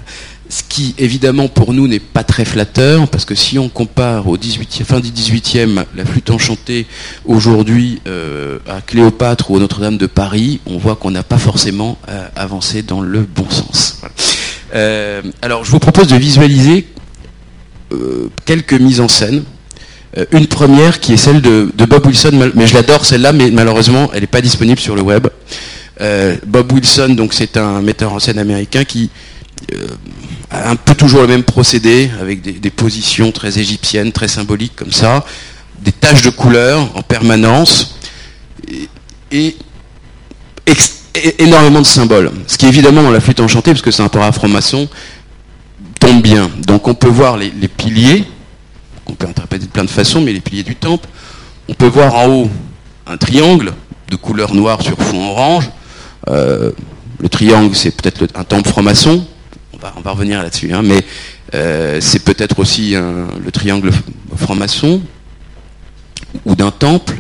Ce 0.54 0.62
qui, 0.62 0.94
évidemment, 1.00 1.48
pour 1.48 1.74
nous 1.74 1.88
n'est 1.88 2.00
pas 2.00 2.24
très 2.24 2.46
flatteur, 2.46 3.08
parce 3.08 3.26
que 3.26 3.34
si 3.34 3.58
on 3.58 3.70
compare 3.70 4.28
au 4.28 4.38
18 4.38 4.84
fin 4.84 5.00
du 5.00 5.10
18e 5.10 5.84
la 5.96 6.06
flûte 6.06 6.30
enchantée 6.30 6.86
aujourd'hui 7.26 8.04
euh, 8.06 8.60
à 8.70 8.82
Cléopâtre 8.82 9.50
ou 9.50 9.58
à 9.58 9.60
Notre-Dame 9.60 9.98
de 9.98 10.06
Paris, 10.06 10.60
on 10.68 10.78
voit 10.78 10.96
qu'on 10.96 11.10
n'a 11.10 11.24
pas 11.24 11.40
forcément 11.40 11.98
euh, 12.08 12.28
avancé 12.36 12.84
dans 12.84 13.02
le 13.02 13.22
bon 13.22 13.50
sens. 13.50 14.00
Euh, 14.76 15.24
alors, 15.42 15.66
je 15.66 15.72
vous 15.72 15.80
propose 15.80 16.06
de 16.06 16.18
visualiser 16.18 16.88
quelques 18.46 18.74
mises 18.74 19.02
en 19.02 19.08
scène. 19.08 19.42
une 20.34 20.46
première 20.46 21.00
qui 21.00 21.14
est 21.14 21.18
celle 21.18 21.42
de, 21.42 21.72
de 21.76 21.86
Bob 21.86 22.06
Wilson, 22.06 22.52
mais 22.54 22.68
je 22.68 22.76
l'adore 22.76 23.06
celle-là, 23.06 23.34
mais 23.34 23.50
malheureusement, 23.50 24.12
elle 24.14 24.22
n'est 24.22 24.28
pas 24.28 24.42
disponible 24.42 24.80
sur 24.80 24.96
le 24.96 25.02
web. 25.02 25.28
Bob 26.46 26.72
Wilson, 26.72 27.16
donc 27.18 27.34
c'est 27.34 27.58
un 27.58 27.82
metteur 27.82 28.14
en 28.14 28.20
scène 28.20 28.38
américain 28.38 28.84
qui 28.84 29.10
un 30.54 30.76
peu 30.76 30.96
toujours 30.96 31.22
le 31.22 31.28
même 31.28 31.44
procédé, 31.44 32.12
avec 32.22 32.42
des, 32.42 32.70
positions 32.70 33.32
très 33.32 33.60
égyptiennes, 33.60 34.12
très 34.12 34.28
symboliques 34.28 34.76
comme 34.76 34.92
ça, 34.92 35.26
des 35.80 35.92
taches 35.92 36.22
de 36.22 36.30
couleur 36.30 36.90
en 36.96 37.02
permanence, 37.02 37.98
et, 39.32 39.56
énormément 41.40 41.82
de 41.82 41.86
symboles. 41.86 42.32
Ce 42.48 42.58
qui 42.58 42.66
évidemment 42.66 43.04
dans 43.04 43.12
la 43.12 43.20
flûte 43.20 43.40
enchantée, 43.40 43.72
parce 43.72 43.82
que 43.82 43.92
c'est 43.92 44.04
un 44.04 44.10
peu 44.10 44.20
franc-maçon, 44.32 44.88
tombe 46.00 46.22
bien. 46.22 46.50
Donc 46.68 46.88
on 46.88 46.94
peut 46.94 47.10
voir 47.10 47.38
les, 47.38 47.50
piliers, 47.68 48.26
on 49.08 49.14
peut 49.14 49.28
interpréter 49.28 49.66
de 49.66 49.72
plein 49.72 49.84
de 49.84 49.90
façons, 49.90 50.22
mais 50.22 50.34
les 50.34 50.40
piliers 50.40 50.64
du 50.64 50.76
temple. 50.76 51.08
On 51.68 51.74
peut 51.74 51.88
voir 51.88 52.16
en 52.16 52.28
haut 52.28 52.50
un 53.08 53.18
triangle 53.18 53.74
de 54.10 54.16
couleur 54.16 54.54
noire 54.54 54.82
sur 54.82 54.98
fond 54.98 55.32
orange. 55.32 55.70
Euh, 56.30 56.72
le 57.20 57.30
triangle, 57.30 57.76
c'est 57.76 57.92
peut-être 57.92 58.28
un 58.36 58.44
temple 58.44 58.70
franc-maçon 58.70 59.26
on 59.98 60.02
va 60.02 60.12
revenir 60.12 60.42
là-dessus, 60.42 60.72
hein, 60.74 60.82
mais 60.84 61.04
euh, 61.56 62.00
c'est 62.02 62.24
peut-être 62.24 62.60
aussi 62.60 62.92
le 62.94 63.52
triangle 63.52 63.92
franc-maçon 64.36 65.02
ou 66.46 66.56
d'un 66.56 66.72
temple. 66.72 67.16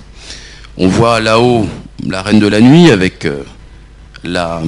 On 0.77 0.87
voit 0.87 1.19
là-haut 1.19 1.67
la 2.07 2.21
reine 2.21 2.39
de 2.39 2.47
la 2.47 2.61
nuit 2.61 2.89
avec 2.89 3.25
euh, 3.25 3.43
la, 4.23 4.61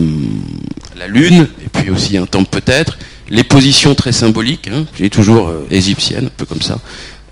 la, 0.97 1.07
lune, 1.07 1.47
et 1.63 1.69
puis 1.69 1.89
aussi 1.89 2.17
un 2.17 2.25
temple 2.25 2.49
peut-être. 2.49 2.97
Les 3.29 3.43
positions 3.43 3.95
très 3.95 4.11
symboliques, 4.11 4.69
hein, 4.71 4.85
toujours 5.09 5.47
euh, 5.47 5.65
égyptiennes, 5.71 6.27
un 6.27 6.35
peu 6.35 6.45
comme 6.45 6.61
ça, 6.61 6.79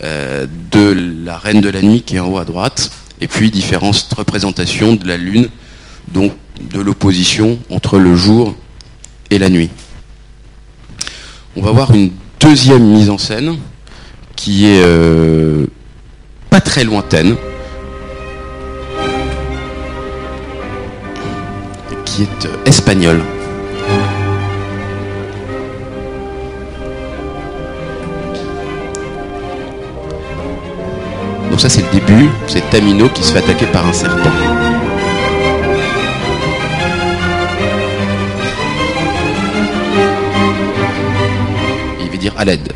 de 0.02 1.24
la 1.24 1.38
reine 1.38 1.62
de 1.62 1.70
la 1.70 1.82
nuit 1.82 2.02
qui 2.02 2.18
est 2.18 2.20
en 2.20 2.28
haut 2.28 2.38
à 2.38 2.46
droite, 2.46 2.92
et 3.22 3.28
puis 3.28 3.52
différentes 3.52 4.10
représentations 4.18 4.96
de 4.96 5.08
la 5.08 5.16
lune, 5.16 5.48
donc 6.10 6.34
de 6.74 6.82
l'opposition 6.82 7.58
entre 7.70 8.00
le 8.00 8.16
jour 8.16 8.56
et 9.30 9.40
la 9.40 9.50
nuit 9.50 9.70
on 11.56 11.62
va 11.62 11.72
voir 11.72 11.94
une 11.94 12.12
deuxième 12.40 12.84
mise 12.84 13.10
en 13.10 13.18
scène 13.18 13.58
qui 14.36 14.66
est 14.66 14.82
euh, 14.84 15.66
pas 16.50 16.60
très 16.60 16.84
lointaine, 16.84 17.36
qui 22.06 22.24
est 22.24 22.46
euh, 22.46 22.56
espagnole. 22.66 23.22
Donc 31.50 31.62
ça 31.62 31.70
c'est 31.70 31.82
le 31.82 32.00
début, 32.00 32.30
c'est 32.48 32.68
Tamino 32.72 33.10
qui 33.10 33.24
se 33.24 33.32
fait 33.32 33.40
attaquer 33.40 33.68
par 33.68 33.86
un 33.86 33.94
serpent. 33.94 34.53
À 42.38 42.46
l'aide, 42.46 42.74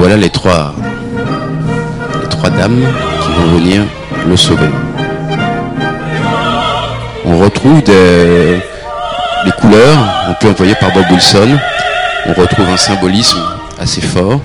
voilà 0.09 0.21
les 0.21 0.29
trois, 0.29 0.73
les 2.21 2.29
trois 2.29 2.49
dames 2.49 2.79
qui 2.79 3.29
vont 3.33 3.57
venir 3.57 3.81
le 4.25 4.37
sauver. 4.37 4.69
On 7.25 7.37
retrouve 7.39 7.83
des, 7.83 8.61
les 9.43 9.51
couleurs 9.59 9.97
un 10.29 10.33
peu 10.35 10.47
employées 10.47 10.75
par 10.75 10.93
Bob 10.93 11.03
Wilson. 11.11 11.59
On 12.25 12.33
retrouve 12.39 12.69
un 12.69 12.77
symbolisme 12.77 13.37
assez 13.81 13.99
fort. 13.99 14.39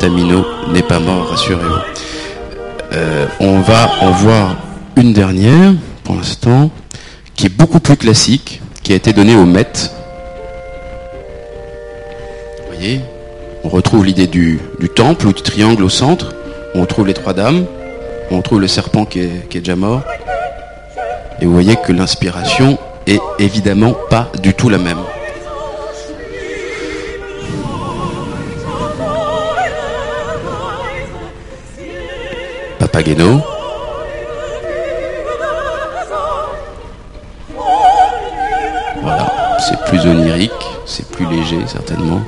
Tamino 0.00 0.44
n'est 0.72 0.82
pas 0.82 0.98
mort, 0.98 1.30
rassurez-vous. 1.30 1.99
On 3.42 3.60
va 3.60 3.90
en 4.02 4.10
voir 4.10 4.56
une 4.96 5.14
dernière, 5.14 5.72
pour 6.04 6.14
l'instant, 6.14 6.70
qui 7.34 7.46
est 7.46 7.56
beaucoup 7.56 7.80
plus 7.80 7.96
classique, 7.96 8.60
qui 8.82 8.92
a 8.92 8.96
été 8.96 9.14
donnée 9.14 9.34
au 9.34 9.46
Met. 9.46 9.64
Vous 12.58 12.74
voyez 12.74 13.00
On 13.64 13.70
retrouve 13.70 14.04
l'idée 14.04 14.26
du, 14.26 14.60
temple 14.94 15.28
ou 15.28 15.32
du 15.32 15.40
triangle 15.40 15.82
au 15.82 15.88
centre. 15.88 16.34
On 16.74 16.82
retrouve 16.82 17.06
les 17.06 17.14
trois 17.14 17.32
dames. 17.32 17.64
On 18.30 18.36
retrouve 18.36 18.60
le 18.60 18.68
serpent 18.68 19.06
qui 19.06 19.20
est, 19.20 19.48
qui 19.48 19.58
déjà 19.60 19.74
mort. 19.74 20.02
Et 21.40 21.46
vous 21.46 21.52
voyez 21.54 21.76
que 21.76 21.92
l'inspiration 21.92 22.78
est 23.06 23.22
évidemment 23.38 23.96
pas 24.10 24.30
du 24.42 24.52
tout 24.52 24.68
la 24.68 24.76
même. 24.76 25.00
Voilà, 39.02 39.32
c'est 39.58 39.80
plus 39.86 40.06
onirique, 40.06 40.52
c'est 40.84 41.08
plus 41.10 41.24
léger 41.24 41.66
certainement. 41.66 42.20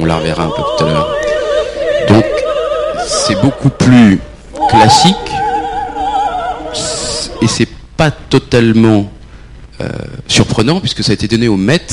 On 0.00 0.04
la 0.06 0.16
reverra 0.16 0.44
un 0.44 0.48
peu 0.48 0.62
tout 0.62 0.84
à 0.84 0.88
l'heure. 0.88 1.10
Donc, 2.08 2.24
c'est 3.06 3.38
beaucoup 3.42 3.68
plus 3.68 4.18
classique 4.70 5.27
pas 7.98 8.12
totalement 8.12 9.10
euh, 9.80 9.88
surprenant 10.28 10.80
puisque 10.80 11.04
ça 11.04 11.10
a 11.10 11.14
été 11.14 11.28
donné 11.28 11.48
au 11.48 11.56
Met, 11.56 11.84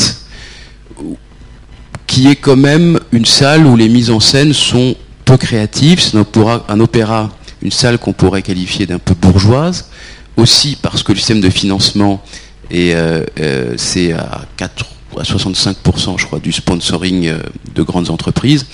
qui 2.08 2.28
est 2.28 2.36
quand 2.36 2.56
même 2.56 3.00
une 3.12 3.26
salle 3.26 3.66
où 3.66 3.76
les 3.76 3.90
mises 3.90 4.12
en 4.12 4.22
scène 4.22 4.54
sont 4.54 4.96
peu 5.26 5.36
créatives. 5.36 6.00
C'est 6.00 6.16
un 6.16 6.22
opéra, 6.22 6.64
un 6.70 6.80
opéra 6.80 7.32
une 7.62 7.72
salle 7.72 7.98
qu'on 7.98 8.14
pourrait 8.14 8.44
qualifier 8.44 8.86
d'un 8.86 9.00
peu 9.00 9.16
bourgeoise, 9.16 9.90
aussi 10.38 10.78
parce 10.80 11.02
que 11.02 11.12
le 11.12 11.18
système 11.18 11.42
de 11.42 11.50
financement 11.50 12.24
est, 12.70 12.94
euh, 12.94 13.26
euh, 13.40 13.74
c'est 13.76 14.14
à 14.14 14.46
4 14.56 14.86
à 15.18 15.24
65% 15.24 16.20
je 16.20 16.26
crois 16.26 16.40
du 16.40 16.52
sponsoring 16.52 17.32
de 17.74 17.84
grandes 17.84 18.10
entreprises 18.10 18.66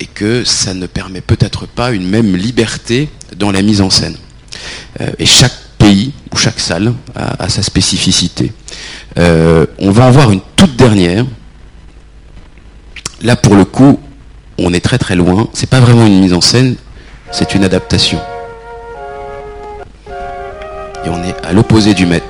et 0.00 0.06
que 0.06 0.42
ça 0.42 0.72
ne 0.72 0.86
permet 0.86 1.20
peut-être 1.20 1.66
pas 1.66 1.92
une 1.92 2.08
même 2.08 2.34
liberté 2.34 3.10
dans 3.36 3.52
la 3.52 3.60
mise 3.60 3.82
en 3.82 3.90
scène. 3.90 4.16
Et 5.18 5.26
chaque 5.26 5.52
ou 6.32 6.36
chaque 6.36 6.60
salle 6.60 6.92
a, 7.14 7.48
sa 7.48 7.62
spécificité. 7.62 8.52
Euh, 9.18 9.66
on 9.78 9.90
va 9.90 10.06
en 10.06 10.10
voir 10.10 10.30
une 10.30 10.40
toute 10.56 10.76
dernière. 10.76 11.24
Là 13.22 13.36
pour 13.36 13.54
le 13.54 13.64
coup, 13.64 14.00
on 14.58 14.72
est 14.72 14.84
très 14.84 14.98
très 14.98 15.14
loin. 15.14 15.48
C'est 15.52 15.68
pas 15.68 15.80
vraiment 15.80 16.06
une 16.06 16.20
mise 16.20 16.32
en 16.32 16.40
scène, 16.40 16.76
c'est 17.30 17.54
une 17.54 17.64
adaptation. 17.64 18.18
Et 21.04 21.08
on 21.08 21.22
est 21.22 21.34
à 21.44 21.52
l'opposé 21.52 21.94
du 21.94 22.06
Met. 22.06 22.22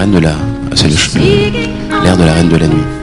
Reine 0.00 0.12
de 0.12 0.18
la, 0.18 0.32
c'est 0.74 0.88
l'air 2.02 2.16
de 2.16 2.24
la 2.24 2.32
reine 2.32 2.48
de 2.48 2.56
la 2.56 2.66
nuit. 2.68 2.99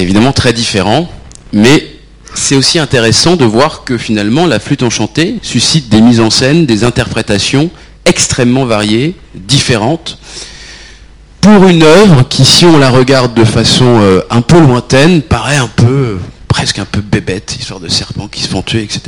C'est 0.00 0.04
évidemment 0.04 0.32
très 0.32 0.54
différent, 0.54 1.10
mais 1.52 1.86
c'est 2.34 2.56
aussi 2.56 2.78
intéressant 2.78 3.36
de 3.36 3.44
voir 3.44 3.84
que 3.84 3.98
finalement 3.98 4.46
la 4.46 4.58
flûte 4.58 4.82
enchantée 4.82 5.36
suscite 5.42 5.90
des 5.90 6.00
mises 6.00 6.20
en 6.20 6.30
scène, 6.30 6.64
des 6.64 6.84
interprétations 6.84 7.68
extrêmement 8.06 8.64
variées, 8.64 9.14
différentes, 9.34 10.16
pour 11.42 11.68
une 11.68 11.82
œuvre 11.82 12.26
qui, 12.26 12.46
si 12.46 12.64
on 12.64 12.78
la 12.78 12.88
regarde 12.88 13.34
de 13.34 13.44
façon 13.44 14.00
euh, 14.00 14.22
un 14.30 14.40
peu 14.40 14.58
lointaine, 14.58 15.20
paraît 15.20 15.58
un 15.58 15.68
peu, 15.68 16.16
presque 16.48 16.78
un 16.78 16.86
peu 16.86 17.02
bébête, 17.02 17.56
histoire 17.60 17.78
de 17.78 17.88
serpents 17.88 18.28
qui 18.28 18.40
se 18.40 18.48
font 18.48 18.62
tuer, 18.62 18.82
etc. 18.82 19.02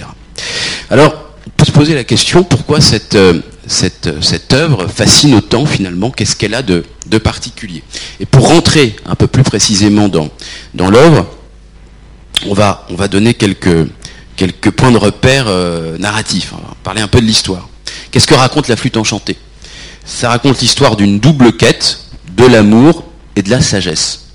Alors, 0.91 1.15
on 1.47 1.51
peut 1.57 1.65
se 1.65 1.73
poser 1.73 1.95
la 1.95 2.05
question 2.05 2.45
pourquoi 2.45 2.83
cette, 2.83 3.15
euh, 3.15 3.41
cette, 3.73 4.07
euh, 4.07 4.21
cette 4.21 4.53
œuvre 4.53 4.87
fascine 4.87 5.35
autant 5.35 5.67
finalement 5.67 6.11
Qu'est-ce 6.11 6.37
qu'elle 6.37 6.55
a 6.55 6.63
de, 6.63 6.85
particulier 7.19 7.83
Et 8.21 8.27
pour 8.27 8.49
rentrer 8.49 8.97
un 9.07 9.15
peu 9.15 9.27
plus 9.27 9.43
précisément 9.43 10.09
dans, 10.09 10.31
l'œuvre, 10.91 11.27
on 12.47 12.55
va, 12.55 12.87
on 12.91 12.95
va 12.95 13.09
donner 13.09 13.35
quelques, 13.35 13.87
points 14.77 14.93
de 14.93 14.97
repère 14.97 15.45
euh, 15.49 15.99
narratifs. 15.99 16.53
On 16.55 16.57
va 16.57 16.75
parler 16.83 17.03
un 17.03 17.09
peu 17.09 17.21
de 17.21 17.27
l'histoire. 17.27 17.69
Qu'est-ce 18.11 18.27
que 18.27 18.35
raconte 18.35 18.69
la 18.69 18.77
flûte 18.77 18.97
enchantée? 18.97 19.37
Ça 20.05 20.29
raconte 20.31 20.61
l'histoire 20.61 20.97
d'une 20.97 21.19
double 21.21 21.53
quête 21.53 22.01
de 22.37 22.45
l'amour 22.45 23.05
et 23.37 23.43
de 23.43 23.51
la 23.51 23.61
sagesse. 23.61 24.27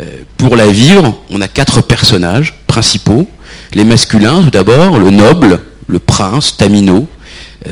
Euh, 0.00 0.22
pour 0.36 0.56
la 0.56 0.66
vivre, 0.68 1.20
on 1.30 1.40
a 1.40 1.48
quatre 1.48 1.82
personnages 1.82 2.60
principaux. 2.66 3.28
Les 3.74 3.84
masculins, 3.84 4.42
tout 4.42 4.50
d'abord, 4.50 4.98
le 4.98 5.10
noble, 5.10 5.60
le 5.86 5.98
prince, 5.98 6.56
Tamino, 6.56 7.08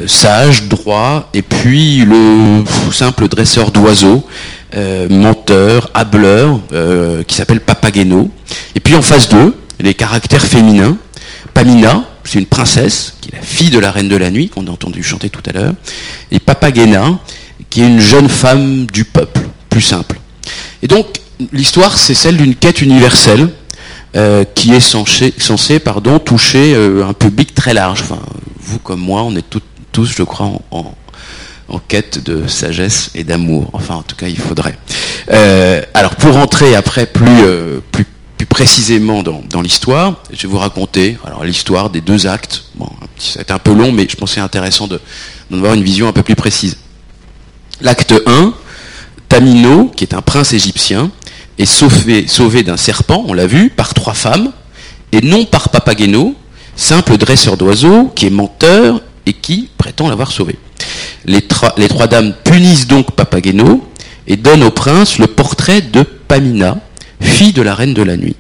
sage, 0.07 0.65
droit, 0.65 1.29
et 1.35 1.43
puis 1.43 2.05
le 2.05 2.65
simple 2.93 3.29
dresseur 3.29 3.71
d'oiseaux, 3.71 4.25
euh, 4.77 5.09
menteur, 5.09 5.91
hableur, 5.95 6.61
euh, 6.73 7.23
qui 7.23 7.35
s'appelle 7.35 7.61
Papageno. 7.61 8.31
Et 8.75 8.81
puis 8.81 8.95
en 8.95 9.03
face 9.03 9.29
d'eux, 9.29 9.57
les 9.81 9.95
caractères 9.95 10.45
féminins, 10.45 10.97
Pamina, 11.55 12.05
c'est 12.25 12.39
une 12.39 12.47
princesse, 12.47 13.15
qui 13.21 13.31
est 13.31 13.37
la 13.37 13.43
fille 13.43 13.71
de 13.71 13.79
la 13.79 13.91
reine 13.91 14.09
de 14.09 14.17
la 14.17 14.31
nuit, 14.31 14.49
qu'on 14.51 14.67
a 14.67 14.71
entendu 14.71 15.03
chanter 15.03 15.31
tout 15.31 15.43
à 15.49 15.53
l'heure, 15.53 15.73
et 16.31 16.39
Papagena, 16.39 17.19
qui 17.71 17.81
est 17.81 17.87
une 17.87 18.01
jeune 18.01 18.29
femme 18.29 18.87
du 18.87 19.05
peuple, 19.05 19.41
plus 19.71 19.81
simple. 19.81 20.19
Et 20.83 20.87
donc, 20.87 21.07
l'histoire, 21.53 21.97
c'est 21.99 22.15
celle 22.15 22.37
d'une 22.37 22.55
quête 22.55 22.83
universelle, 22.83 23.49
euh, 24.17 24.45
qui 24.55 24.73
est 24.75 24.81
censée, 24.81 25.79
pardon, 25.79 26.19
toucher 26.19 26.75
euh, 26.75 27.07
un 27.07 27.13
public 27.13 27.55
très 27.55 27.75
large. 27.75 28.03
Enfin, 28.03 28.19
vous 28.61 28.79
comme 28.79 29.01
moi, 29.01 29.23
on 29.23 29.35
est 29.37 29.49
tout- 29.49 29.61
tous, 29.99 30.15
je 30.17 30.23
crois, 30.23 30.53
en, 30.71 30.95
quête 31.89 32.23
de 32.23 32.47
sagesse 32.47 33.11
et 33.17 33.25
d'amour. 33.25 33.69
Enfin, 33.73 33.97
en 33.97 34.03
tout 34.03 34.15
cas, 34.15 34.29
il 34.29 34.39
faudrait. 34.39 34.79
Euh, 35.33 35.83
alors, 35.93 36.15
pour 36.15 36.35
rentrer 36.35 36.77
après 36.77 37.07
plus, 37.07 37.27
euh, 37.43 37.81
plus, 37.91 38.07
plus 38.37 38.47
précisément 38.47 39.25
dans, 39.25 39.43
dans 39.51 39.61
l'histoire, 39.61 40.23
je 40.33 40.43
vais 40.43 40.49
vous 40.53 40.59
raconter 40.59 41.19
alors 41.25 41.43
l'histoire 41.43 41.91
des 41.91 42.01
deux 42.01 42.29
actes. 42.29 42.63
Bon, 42.77 42.89
été 43.41 43.53
un 43.53 43.59
peu 43.59 43.75
long, 43.75 43.91
mais 43.91 44.07
je 44.09 44.15
pense 44.15 44.31
que 44.31 44.35
c'est 44.37 44.41
intéressant 44.41 44.87
de- 44.87 45.01
d'en 45.51 45.57
avoir 45.57 45.75
une 45.75 45.83
vision 45.83 46.07
un 46.07 46.13
peu 46.13 46.23
plus 46.23 46.37
précise. 46.37 46.77
L'acte 47.81 48.15
1, 48.25 48.55
Tamino, 49.29 49.91
qui 49.97 50.05
est 50.05 50.15
un 50.15 50.23
prince 50.23 50.53
égyptien, 50.53 51.11
est 51.59 51.67
sauvé, 51.67 52.29
sauvé 52.29 52.63
d'un 52.63 52.77
serpent, 52.77 53.25
on 53.27 53.33
l'a 53.33 53.49
vu, 53.49 53.69
par 53.71 53.95
trois 53.95 54.15
femmes, 54.15 54.53
et 55.11 55.23
non 55.23 55.45
par 55.45 55.71
Papageno, 55.71 56.37
simple 56.77 57.17
dresseur 57.17 57.57
d'oiseaux, 57.57 58.13
qui 58.15 58.27
est 58.27 58.31
menteur 58.31 59.01
et 59.29 59.35
qui 59.35 59.69
prétend 59.77 60.09
l'avoir 60.09 60.33
sauvé. 60.33 60.57
Les, 61.27 61.47
les 61.77 61.89
trois 61.89 62.07
dames 62.07 62.35
punissent 62.45 62.87
donc 62.87 63.13
Papageno 63.13 63.87
et 64.27 64.37
donnent 64.37 64.65
au 64.65 64.71
prince 64.71 65.19
le 65.19 65.27
portrait 65.27 65.83
de 65.83 66.03
Pamina, 66.03 66.79
fille 67.21 67.53
de 67.53 67.63
la 67.63 67.75
reine 67.75 67.95
de 67.95 68.03
la 68.03 68.17
nuit. 68.17 68.37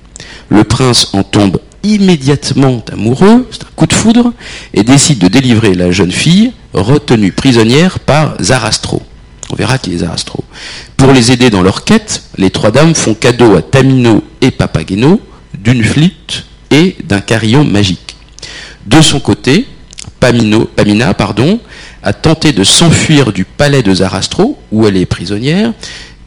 Le 0.48 0.64
prince 0.64 1.11
en 1.12 1.22
tombe 1.22 1.61
immédiatement 1.83 2.83
amoureux, 2.90 3.46
c'est 3.51 3.64
un 3.64 3.68
coup 3.77 3.87
de 3.87 3.92
foudre, 3.92 4.33
et 4.72 4.83
décide 4.83 5.18
de 5.18 5.29
délivrer 5.29 5.74
la 5.74 5.90
jeune 5.90 6.11
fille, 6.11 6.53
retenue 6.72 7.33
prisonnière 7.33 7.98
par 7.98 8.42
Zarastro. 8.42 9.03
On 9.51 9.57
verra 9.57 9.79
qui 9.79 9.94
est 9.94 9.98
Zarastro. 9.98 10.44
Pour 10.96 11.12
les 11.12 11.33
aider 11.33 11.51
dans 11.51 11.62
leur 11.62 11.85
quête, 11.85 12.22
les 12.38 12.51
trois 12.51 12.70
dames 12.70 12.94
font 12.94 13.14
cadeau 13.14 13.57
à 13.57 13.62
Tamino 13.62 14.24
et 14.40 14.51
Papageno 14.51 15.20
d'une 15.59 15.85
flûte 15.85 16.44
et 16.70 16.96
d'un 17.05 17.20
carillon 17.20 17.64
magique. 17.64 18.16
De 18.87 19.01
son 19.01 19.20
côté, 19.20 19.66
Pamina 20.20 21.14
a 22.02 22.12
tenté 22.12 22.52
de 22.52 22.64
s'enfuir 22.64 23.33
du 23.33 23.44
palais 23.44 23.83
de 23.83 23.94
Zarastro, 23.94 24.59
où 24.72 24.87
elle 24.87 24.96
est 24.96 25.07
prisonnière, 25.07 25.72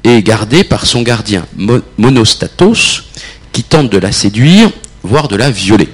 et 0.04 0.22
gardée 0.24 0.64
par 0.64 0.86
son 0.86 1.02
gardien 1.02 1.46
Mo- 1.56 1.82
Monostatos, 1.98 3.04
qui 3.52 3.64
tente 3.64 3.90
de 3.90 3.98
la 3.98 4.12
séduire, 4.12 4.70
voire 5.04 5.28
de 5.28 5.36
la 5.36 5.52
violer. 5.52 5.90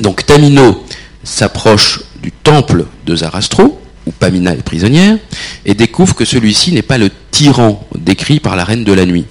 Donc 0.00 0.24
Tamino 0.26 0.84
s'approche 1.22 2.00
du 2.22 2.32
temple 2.32 2.86
de 3.06 3.16
Zarastro, 3.16 3.80
où 4.06 4.12
Pamina 4.12 4.52
est 4.52 4.62
prisonnière, 4.62 5.16
et 5.64 5.74
découvre 5.74 6.14
que 6.14 6.24
celui-ci 6.24 6.72
n'est 6.72 6.82
pas 6.82 6.98
le 6.98 7.10
tyran 7.30 7.86
décrit 7.94 8.40
par 8.40 8.56
la 8.56 8.64
reine 8.64 8.84
de 8.84 8.92
la 8.92 9.06
nuit. 9.06 9.26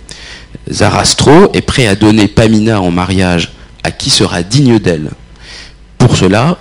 Zarastro 0.72 1.52
est 1.54 1.62
prêt 1.62 1.88
à 1.88 1.96
donner 1.96 2.28
Pamina 2.28 2.82
en 2.82 2.92
mariage 2.92 3.52
à 3.84 3.92
qui 3.92 4.10
sera 4.10 4.44
digne 4.44 4.80
d'elle. 4.80 5.10
Pour 5.98 6.16
cela, 6.16 6.58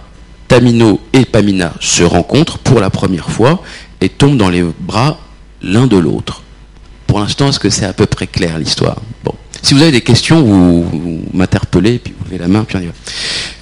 Tamino 0.48 1.00
et 1.12 1.26
Pamina 1.26 1.74
se 1.80 2.02
rencontrent 2.02 2.58
pour 2.58 2.80
la 2.80 2.90
première 2.90 3.30
fois 3.30 3.62
et 4.00 4.08
tombent 4.08 4.38
dans 4.38 4.48
les 4.48 4.64
bras 4.80 5.20
l'un 5.62 5.86
de 5.86 5.96
l'autre. 5.96 6.42
Pour 7.06 7.20
l'instant, 7.20 7.48
est-ce 7.48 7.60
que 7.60 7.70
c'est 7.70 7.84
à 7.84 7.92
peu 7.92 8.06
près 8.06 8.26
clair 8.26 8.58
l'histoire? 8.58 8.96
Bon. 9.24 9.34
Si 9.62 9.74
vous 9.74 9.82
avez 9.82 9.92
des 9.92 10.00
questions, 10.00 10.42
vous, 10.42 10.86
m'interpellez, 11.34 11.98
puis 11.98 12.14
vous 12.18 12.24
levez 12.26 12.38
la 12.38 12.48
main, 12.48 12.64
puis 12.64 12.76
on 12.76 12.80
y 12.80 12.86
va. 12.86 12.92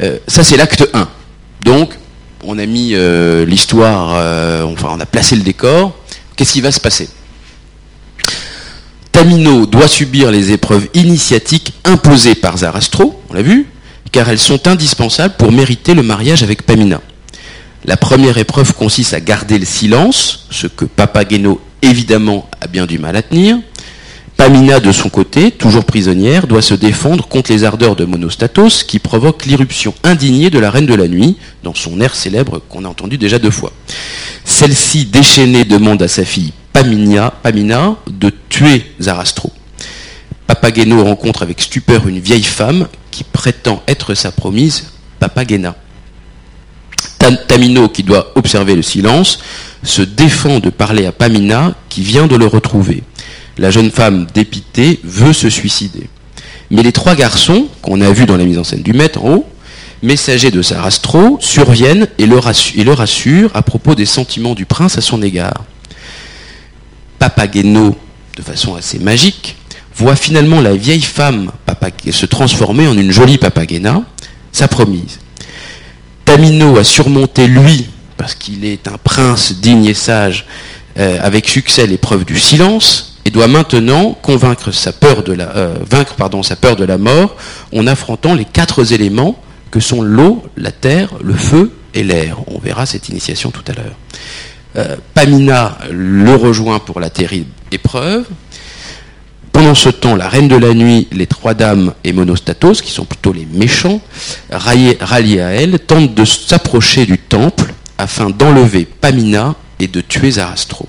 Euh, 0.03 0.19
ça, 0.29 0.45
c'est 0.45 0.57
l'acte 0.57 0.89
1. 0.93 1.09
Donc, 1.65 1.95
on 2.45 2.59
a 2.59 2.67
mis 2.67 2.95
euh, 2.95 3.45
l'histoire, 3.45 4.15
euh, 4.17 4.63
enfin, 4.65 4.89
on 4.93 5.01
a 5.01 5.07
placé 5.07 5.37
le 5.37 5.43
décor. 5.43 5.97
Qu'est-ce 6.37 6.53
qui 6.53 6.61
va 6.61 6.71
se 6.71 6.81
passer? 6.81 7.09
Tamino 9.11 9.65
doit 9.65 9.89
subir 9.89 10.31
les 10.31 10.53
épreuves 10.53 10.89
initiatiques 10.93 11.73
imposées 11.85 12.35
par 12.35 12.59
Zarastro, 12.59 13.23
on 13.31 13.35
l'a 13.35 13.43
vu, 13.43 13.67
car 14.17 14.31
elles 14.31 14.39
sont 14.39 14.67
indispensables 14.67 15.35
pour 15.37 15.53
mériter 15.53 15.93
le 15.93 16.03
mariage 16.03 16.43
avec 16.43 16.63
Pamina. 16.63 17.03
La 17.85 17.99
première 17.99 18.39
épreuve 18.39 18.73
consiste 18.73 19.13
à 19.13 19.21
garder 19.21 19.59
le 19.59 19.67
silence, 19.67 20.47
ce 20.51 20.67
que 20.67 20.87
Papageno 20.87 21.61
évidemment 21.83 22.49
a 22.63 22.67
bien 22.67 22.87
du 22.87 22.99
mal 22.99 23.15
à 23.17 23.21
tenir. 23.21 23.59
Pamina, 24.39 24.81
de 24.81 24.91
son 24.91 25.11
côté, 25.11 25.51
toujours 25.51 25.85
prisonnière, 25.85 26.47
doit 26.47 26.63
se 26.63 26.73
défendre 26.73 27.29
contre 27.29 27.53
les 27.53 27.65
ardeurs 27.65 27.95
de 27.95 28.07
Monostatos 28.07 28.85
qui 28.85 29.01
provoquent 29.01 29.45
l'irruption 29.45 29.93
indignée 30.03 30.49
de 30.49 30.59
la 30.61 30.71
Reine 30.71 30.87
de 30.87 30.95
la 30.95 31.09
Nuit, 31.09 31.37
dans 31.63 31.75
son 31.75 32.01
air 32.01 32.15
célèbre 32.15 32.63
qu'on 32.71 32.87
a 32.87 32.89
entendu 32.89 33.19
déjà 33.19 33.39
deux 33.39 33.51
fois. 33.51 33.75
Celle-ci, 34.47 35.05
déchaînée, 35.05 35.67
demande 35.67 36.01
à 36.01 36.09
sa 36.09 36.25
fille 36.25 36.55
Pamina, 36.73 37.35
de 38.11 38.33
tuer 38.49 38.83
Zarastro. 38.99 39.53
Papageno 40.47 41.05
rencontre 41.05 41.43
avec 41.43 41.61
stupeur 41.61 42.07
une 42.07 42.21
vieille 42.21 42.45
femme 42.45 42.87
qui 43.11 43.25
prétend 43.47 43.81
être 43.87 44.15
sa 44.15 44.33
promise, 44.33 44.91
Papagena. 45.21 45.77
Tam- 47.17 47.39
Tamino, 47.47 47.89
qui 47.89 48.03
doit 48.03 48.33
observer 48.35 48.75
le 48.75 48.83
silence, 48.83 49.39
se 49.85 50.03
défend 50.03 50.59
de 50.59 50.69
parler 50.69 51.07
à 51.07 51.13
Pamina, 51.13 51.77
qui 51.89 52.03
vient 52.03 52.27
de 52.27 52.35
le 52.35 52.47
retrouver. 52.49 53.05
La 53.57 53.71
jeune 53.71 53.93
femme 53.93 54.27
dépitée 54.35 54.99
veut 55.05 55.33
se 55.33 55.49
suicider. 55.49 56.09
Mais 56.73 56.83
les 56.83 56.91
trois 56.91 57.15
garçons, 57.15 57.69
qu'on 57.83 58.01
a 58.01 58.11
vus 58.11 58.27
dans 58.27 58.37
la 58.37 58.43
mise 58.45 58.59
en 58.59 58.65
scène 58.65 58.83
du 58.83 58.93
maître 58.95 59.23
en 59.25 59.35
haut, 59.35 59.49
messagers 60.03 60.51
de 60.51 60.61
Sarastro, 60.61 61.39
surviennent 61.41 62.09
et 62.19 62.27
le, 62.27 62.39
rassu- 62.39 62.77
et 62.77 62.83
le 62.83 62.95
rassurent 62.95 63.53
à 63.55 63.63
propos 63.63 63.95
des 63.95 64.07
sentiments 64.07 64.57
du 64.57 64.67
prince 64.67 64.99
à 64.99 65.01
son 65.01 65.23
égard. 65.23 65.63
Papageno, 67.21 67.97
de 68.37 68.43
façon 68.43 68.75
assez 68.75 68.99
magique, 68.99 69.56
voit 69.97 70.17
finalement 70.17 70.61
la 70.61 70.75
vieille 70.75 71.03
femme 71.03 71.51
se 72.13 72.27
transformer 72.27 72.87
en 72.87 72.97
une 72.97 73.13
jolie 73.13 73.39
Papagena, 73.39 74.03
sa 74.53 74.69
promise. 74.69 75.19
Tamino 76.25 76.77
a 76.77 76.85
surmonté, 76.85 77.47
lui, 77.47 77.87
parce 78.17 78.35
qu'il 78.35 78.65
est 78.65 78.89
un 78.89 78.99
prince 79.03 79.55
digne 79.61 79.87
et 79.87 79.95
sage, 79.95 80.47
euh, 80.99 81.19
avec 81.23 81.49
succès 81.49 81.87
l'épreuve 81.87 82.25
du 82.25 82.39
silence, 82.39 83.19
et 83.25 83.31
doit 83.31 83.49
maintenant 83.49 84.17
convaincre 84.23 84.71
sa 84.71 84.93
peur 84.93 85.23
de 85.23 85.33
la, 85.33 85.57
euh, 85.57 85.75
vaincre 85.89 86.15
sa 86.43 86.57
peur 86.57 86.77
de 86.77 86.85
la 86.85 86.97
mort 86.97 87.37
en 87.75 87.87
affrontant 87.87 88.35
les 88.35 88.45
quatre 88.45 88.93
éléments 88.93 89.37
que 89.71 89.81
sont 89.81 90.01
l'eau, 90.01 90.45
la 90.57 90.71
terre, 90.71 91.11
le 91.23 91.35
feu 91.35 91.73
et 91.93 92.05
l'air. 92.05 92.39
On 92.47 92.59
verra 92.59 92.87
cette 92.87 93.09
initiation 93.09 93.51
tout 93.51 93.65
à 93.69 93.73
l'heure. 93.73 93.97
Euh, 94.77 94.97
Pamina 95.15 95.79
le 95.91 96.35
rejoint 96.37 96.79
pour 96.79 97.01
la 97.01 97.11
terrible 97.11 97.51
épreuve. 97.73 98.27
Pendant 99.57 99.75
ce 99.75 99.89
temps, 99.89 100.17
la 100.17 100.29
reine 100.29 100.49
de 100.49 100.57
la 100.57 100.75
nuit, 100.75 101.09
les 101.13 101.27
trois 101.27 101.55
dames 101.55 101.95
et 102.05 102.13
Monostatos, 102.13 102.83
qui 102.83 102.91
sont 102.91 103.07
plutôt 103.07 103.33
les 103.33 103.47
méchants, 103.47 104.03
ralliés, 104.51 104.99
à 105.01 105.53
elle, 105.53 105.79
tentent 105.79 106.15
de 106.15 106.27
s'approcher 106.27 107.07
du 107.07 107.17
temple 107.17 107.73
afin 107.97 108.29
d'enlever 108.29 108.85
Pamina 108.85 109.55
et 109.81 109.89
de 109.89 110.03
tuer 110.03 110.33
Zarastro. 110.33 110.87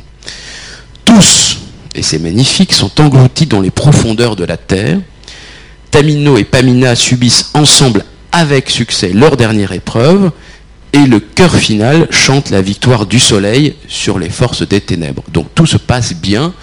Tous, 1.06 1.60
et 1.96 2.04
c'est 2.04 2.20
magnifique, 2.20 2.74
sont 2.74 2.92
engloutis 3.00 3.46
dans 3.46 3.62
les 3.62 3.72
profondeurs 3.72 4.36
de 4.36 4.44
la 4.44 4.58
terre. 4.58 5.00
Tamino 5.90 6.36
et 6.36 6.44
Pamina 6.44 6.94
subissent 6.98 7.52
ensemble 7.54 8.04
avec 8.34 8.70
succès 8.70 9.14
leur 9.14 9.38
dernière 9.38 9.72
épreuve 9.72 10.32
et 10.92 11.06
le 11.06 11.22
chœur 11.22 11.56
final 11.56 12.10
chante 12.12 12.50
la 12.50 12.62
victoire 12.62 13.06
du 13.06 13.22
soleil 13.22 13.76
sur 13.88 14.20
les 14.20 14.30
forces 14.30 14.68
des 14.68 14.82
ténèbres. 14.82 15.24
Donc 15.32 15.56
tout 15.56 15.66
se 15.66 15.78
passe 15.78 16.14
bien. 16.14 16.54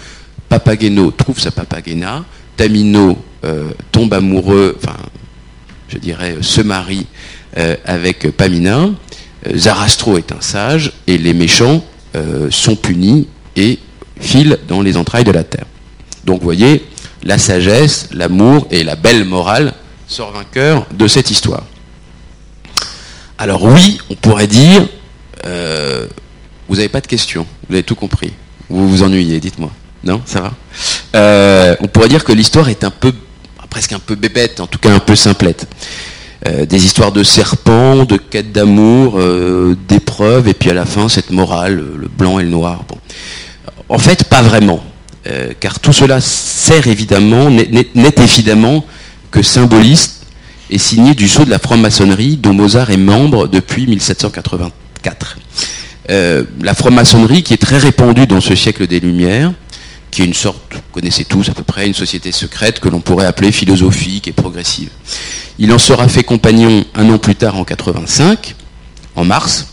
Papageno 0.59 1.11
trouve 1.11 1.37
sa 1.37 1.51
Papagena, 1.51 2.23
Tamino 2.55 3.21
euh, 3.43 3.71
tombe 3.91 4.13
amoureux, 4.13 4.77
enfin, 4.81 4.95
je 5.89 5.97
dirais, 5.97 6.37
euh, 6.37 6.41
se 6.41 6.61
marie 6.61 7.07
euh, 7.57 7.75
avec 7.83 8.31
Pamina, 8.31 8.89
Zarastro 9.53 10.17
est 10.17 10.31
un 10.31 10.39
sage 10.39 10.93
et 11.07 11.17
les 11.17 11.33
méchants 11.33 11.83
sont 12.49 12.77
punis 12.77 13.27
et 13.57 13.77
filent 14.19 14.57
dans 14.69 14.81
les 14.81 14.95
entrailles 14.95 15.25
de 15.25 15.31
la 15.31 15.43
terre. 15.43 15.65
Donc 16.23 16.39
vous 16.39 16.45
voyez, 16.45 16.85
la 17.23 17.37
sagesse, 17.37 18.07
l'amour 18.13 18.65
et 18.71 18.85
la 18.85 18.95
belle 18.95 19.25
morale 19.25 19.73
sort 20.07 20.31
vainqueur 20.31 20.87
de 20.93 21.07
cette 21.07 21.29
histoire. 21.29 21.65
Alors 23.37 23.63
oui, 23.65 23.99
on 24.09 24.15
pourrait 24.15 24.47
dire, 24.47 24.87
vous 25.43 26.75
n'avez 26.75 26.89
pas 26.89 27.01
de 27.01 27.07
questions, 27.07 27.45
vous 27.67 27.75
avez 27.75 27.83
tout 27.83 27.95
compris. 27.95 28.31
Vous 28.69 28.89
vous 28.89 29.03
ennuyez, 29.03 29.39
dites-moi. 29.41 29.71
Non, 30.05 30.21
ça 30.25 30.41
va 30.41 30.53
Euh, 31.15 31.75
On 31.81 31.87
pourrait 31.87 32.09
dire 32.09 32.23
que 32.23 32.31
l'histoire 32.31 32.69
est 32.69 32.83
un 32.83 32.91
peu, 32.91 33.13
presque 33.69 33.93
un 33.93 33.99
peu 33.99 34.15
bébête, 34.15 34.59
en 34.59 34.67
tout 34.67 34.79
cas 34.79 34.91
un 34.91 34.99
peu 34.99 35.15
simplette. 35.15 35.67
Euh, 36.47 36.65
des 36.65 36.85
histoires 36.85 37.11
de 37.11 37.23
serpents, 37.23 38.05
de 38.05 38.17
quêtes 38.17 38.51
d'amour, 38.51 39.15
euh, 39.19 39.75
d'épreuves, 39.87 40.47
et 40.47 40.53
puis 40.53 40.69
à 40.69 40.73
la 40.73 40.85
fin 40.85 41.09
cette 41.09 41.31
morale, 41.31 41.75
le 41.75 42.07
blanc 42.07 42.39
et 42.39 42.43
le 42.43 42.49
noir. 42.49 42.83
Bon. 42.87 42.97
En 43.89 43.97
fait, 43.97 44.23
pas 44.25 44.41
vraiment, 44.41 44.83
car 45.59 45.79
tout 45.79 45.93
cela 45.93 46.21
sert 46.21 46.87
évidemment, 46.87 47.49
n'est- 47.49 47.85
évidemment 48.17 48.85
que 49.31 49.41
symboliste 49.41 50.23
et 50.69 50.77
signé 50.79 51.13
du 51.13 51.27
sceau 51.27 51.45
de 51.45 51.49
la 51.51 51.59
franc-maçonnerie 51.59 52.37
dont 52.37 52.53
Mozart 52.53 52.89
est 52.91 52.97
membre 52.97 53.47
depuis 53.47 53.85
1784. 53.87 55.37
Euh, 56.09 56.43
la 56.61 56.73
franc-maçonnerie 56.73 57.43
qui 57.43 57.53
est 57.53 57.57
très 57.61 57.77
répandue 57.77 58.27
dans 58.27 58.41
ce 58.41 58.55
siècle 58.55 58.87
des 58.87 58.99
Lumières, 58.99 59.51
qui 60.15 60.21
est 60.21 60.25
une 60.25 60.33
sorte, 60.33 60.61
vous 60.71 60.79
connaissez 60.93 61.25
tous 61.25 61.49
à 61.49 61.53
peu 61.53 61.63
près, 61.63 61.87
une 61.87 61.93
société 61.93 62.31
secrète 62.31 62.79
que 62.79 62.87
l'on 62.87 63.01
pourrait 63.01 63.25
appeler 63.25 63.51
philosophique 63.51 64.29
et 64.29 64.31
progressive. 64.31 64.87
Il 65.59 65.73
en 65.73 65.77
sera 65.77 66.07
fait 66.07 66.23
compagnon 66.23 66.85
un 66.95 67.09
an 67.09 67.17
plus 67.17 67.35
tard 67.35 67.57
en 67.57 67.65
85, 67.65 68.55
en 69.17 69.25
mars, 69.25 69.67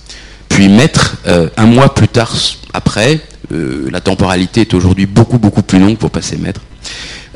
puis 0.48 0.68
maître 0.68 1.18
euh, 1.28 1.48
un 1.56 1.66
mois 1.66 1.94
plus 1.94 2.08
tard 2.08 2.36
après. 2.72 3.20
Euh, 3.52 3.88
la 3.92 4.00
temporalité 4.00 4.62
est 4.62 4.74
aujourd'hui 4.74 5.06
beaucoup 5.06 5.38
beaucoup 5.38 5.62
plus 5.62 5.78
longue 5.78 5.96
pour 5.96 6.10
passer 6.10 6.36
maître. 6.36 6.62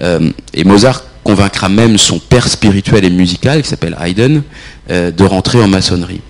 Euh, 0.01 0.33
et 0.53 0.65
Mozart 0.65 1.05
convaincra 1.23 1.69
même 1.69 1.99
son 1.99 2.19
père 2.19 2.49
spirituel 2.49 3.05
et 3.05 3.11
musical, 3.11 3.63
qui 3.63 3.69
s'appelle 3.69 3.97
Haydn, 4.01 4.43
de 4.89 5.25
rentrer 5.25 5.63
en 5.63 5.69
maçonnerie. 5.69 6.23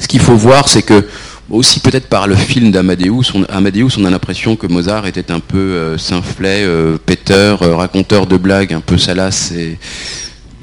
Ce 0.00 0.08
qu'il 0.08 0.20
faut 0.20 0.36
voir, 0.36 0.66
c'est 0.66 0.82
que 0.82 1.06
aussi 1.50 1.80
peut-être 1.80 2.08
par 2.08 2.26
le 2.26 2.34
film 2.36 2.70
d'Amadeus, 2.70 3.32
on, 3.34 3.44
Amadeus, 3.44 3.98
on 3.98 4.04
a 4.04 4.10
l'impression 4.10 4.56
que 4.56 4.66
Mozart 4.66 5.06
était 5.06 5.30
un 5.30 5.40
peu 5.40 5.58
euh, 5.58 5.98
sinflet, 5.98 6.64
euh, 6.64 6.96
péteur, 7.04 7.62
euh, 7.62 7.76
raconteur 7.76 8.26
de 8.26 8.36
blagues, 8.36 8.72
un 8.72 8.80
peu 8.80 8.98
salace 8.98 9.52
et 9.52 9.78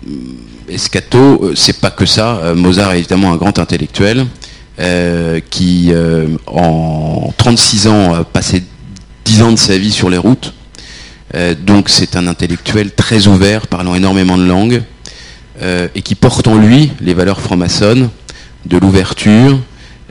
euh, 0.08 0.12
escato. 0.70 1.52
C'est 1.56 1.80
pas 1.80 1.91
que 1.91 2.06
ça. 2.06 2.54
Mozart 2.56 2.94
est 2.94 3.00
évidemment 3.00 3.32
un 3.32 3.38
grand 3.38 3.60
intellectuel 3.60 4.26
qui, 5.52 5.91
en 6.48 7.34
36 7.38 7.88
ans, 7.88 8.13
a 8.15 8.24
passé 8.24 8.63
10 9.26 9.41
ans 9.44 9.52
de 9.52 9.58
sa 9.58 9.78
vie 9.78 9.91
sur 9.91 10.10
les 10.10 10.17
routes. 10.17 10.54
Donc 11.60 11.89
c'est 11.89 12.15
un 12.15 12.26
intellectuel 12.26 12.91
très 12.91 13.28
ouvert, 13.28 13.67
parlant 13.67 13.94
énormément 13.94 14.38
de 14.38 14.46
langues, 14.46 14.82
et 15.62 16.02
qui 16.02 16.15
porte 16.15 16.48
en 16.48 16.56
lui 16.56 16.94
les 17.00 17.13
valeurs 17.13 17.41
franc-maçonnes, 17.41 18.10
de 18.65 18.78
l'ouverture. 18.78 19.60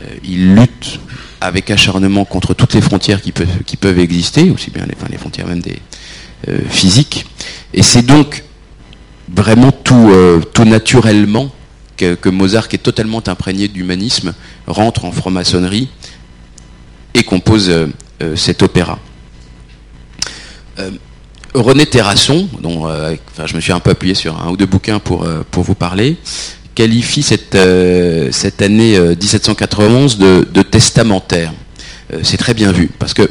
Euh, 0.03 0.15
il 0.25 0.55
lutte 0.55 1.01
avec 1.41 1.71
acharnement 1.71 2.25
contre 2.25 2.55
toutes 2.55 2.75
les 2.75 2.81
frontières 2.81 3.21
qui 3.23 3.33
peuvent, 3.33 3.99
exister, 3.99 4.51
aussi 4.51 4.71
bien 4.71 4.87
les, 5.11 5.19
frontières 5.19 5.47
même 5.47 5.61
des 5.61 5.79
euh, 6.49 6.59
physiques. 6.69 7.27
Et 7.73 7.83
c'est 7.83 8.03
donc 8.03 8.45
vraiment 9.33 9.73
tout, 9.73 10.11
euh, 10.11 10.41
naturellement 10.65 11.51
que, 11.97 12.29
Mozart, 12.29 12.69
qui 12.69 12.77
est 12.77 12.81
totalement 12.81 13.23
imprégné 13.27 13.69
d'humanisme, 13.69 14.35
rentre 14.67 15.05
en 15.05 15.13
franc-maçonnerie 15.13 15.89
et 17.13 17.23
compose 17.25 17.71
cet 18.37 18.63
opéra. 18.63 18.99
René 21.53 21.85
Terrasson, 21.85 22.49
dont 22.61 22.89
je 23.45 23.55
me 23.55 23.61
suis 23.61 23.73
un 23.73 23.81
peu 23.81 23.91
appuyé 23.91 24.15
sur 24.15 24.41
un 24.41 24.49
ou 24.51 24.57
deux 24.57 24.65
bouquins 24.65 24.99
pour 24.99 25.27
vous 25.53 25.75
parler, 25.75 26.17
qualifie 26.85 27.23
cette, 27.23 27.55
euh, 27.57 28.31
année 28.61 28.97
euh, 28.97 29.11
1791 29.11 30.16
de, 30.16 30.49
de 30.51 30.62
testamentaire. 30.62 31.53
Euh, 32.14 32.21
C'est 32.23 32.38
très 32.38 32.55
bien 32.55 32.73
vu, 32.73 32.88
parce 32.99 33.12
que 33.12 33.29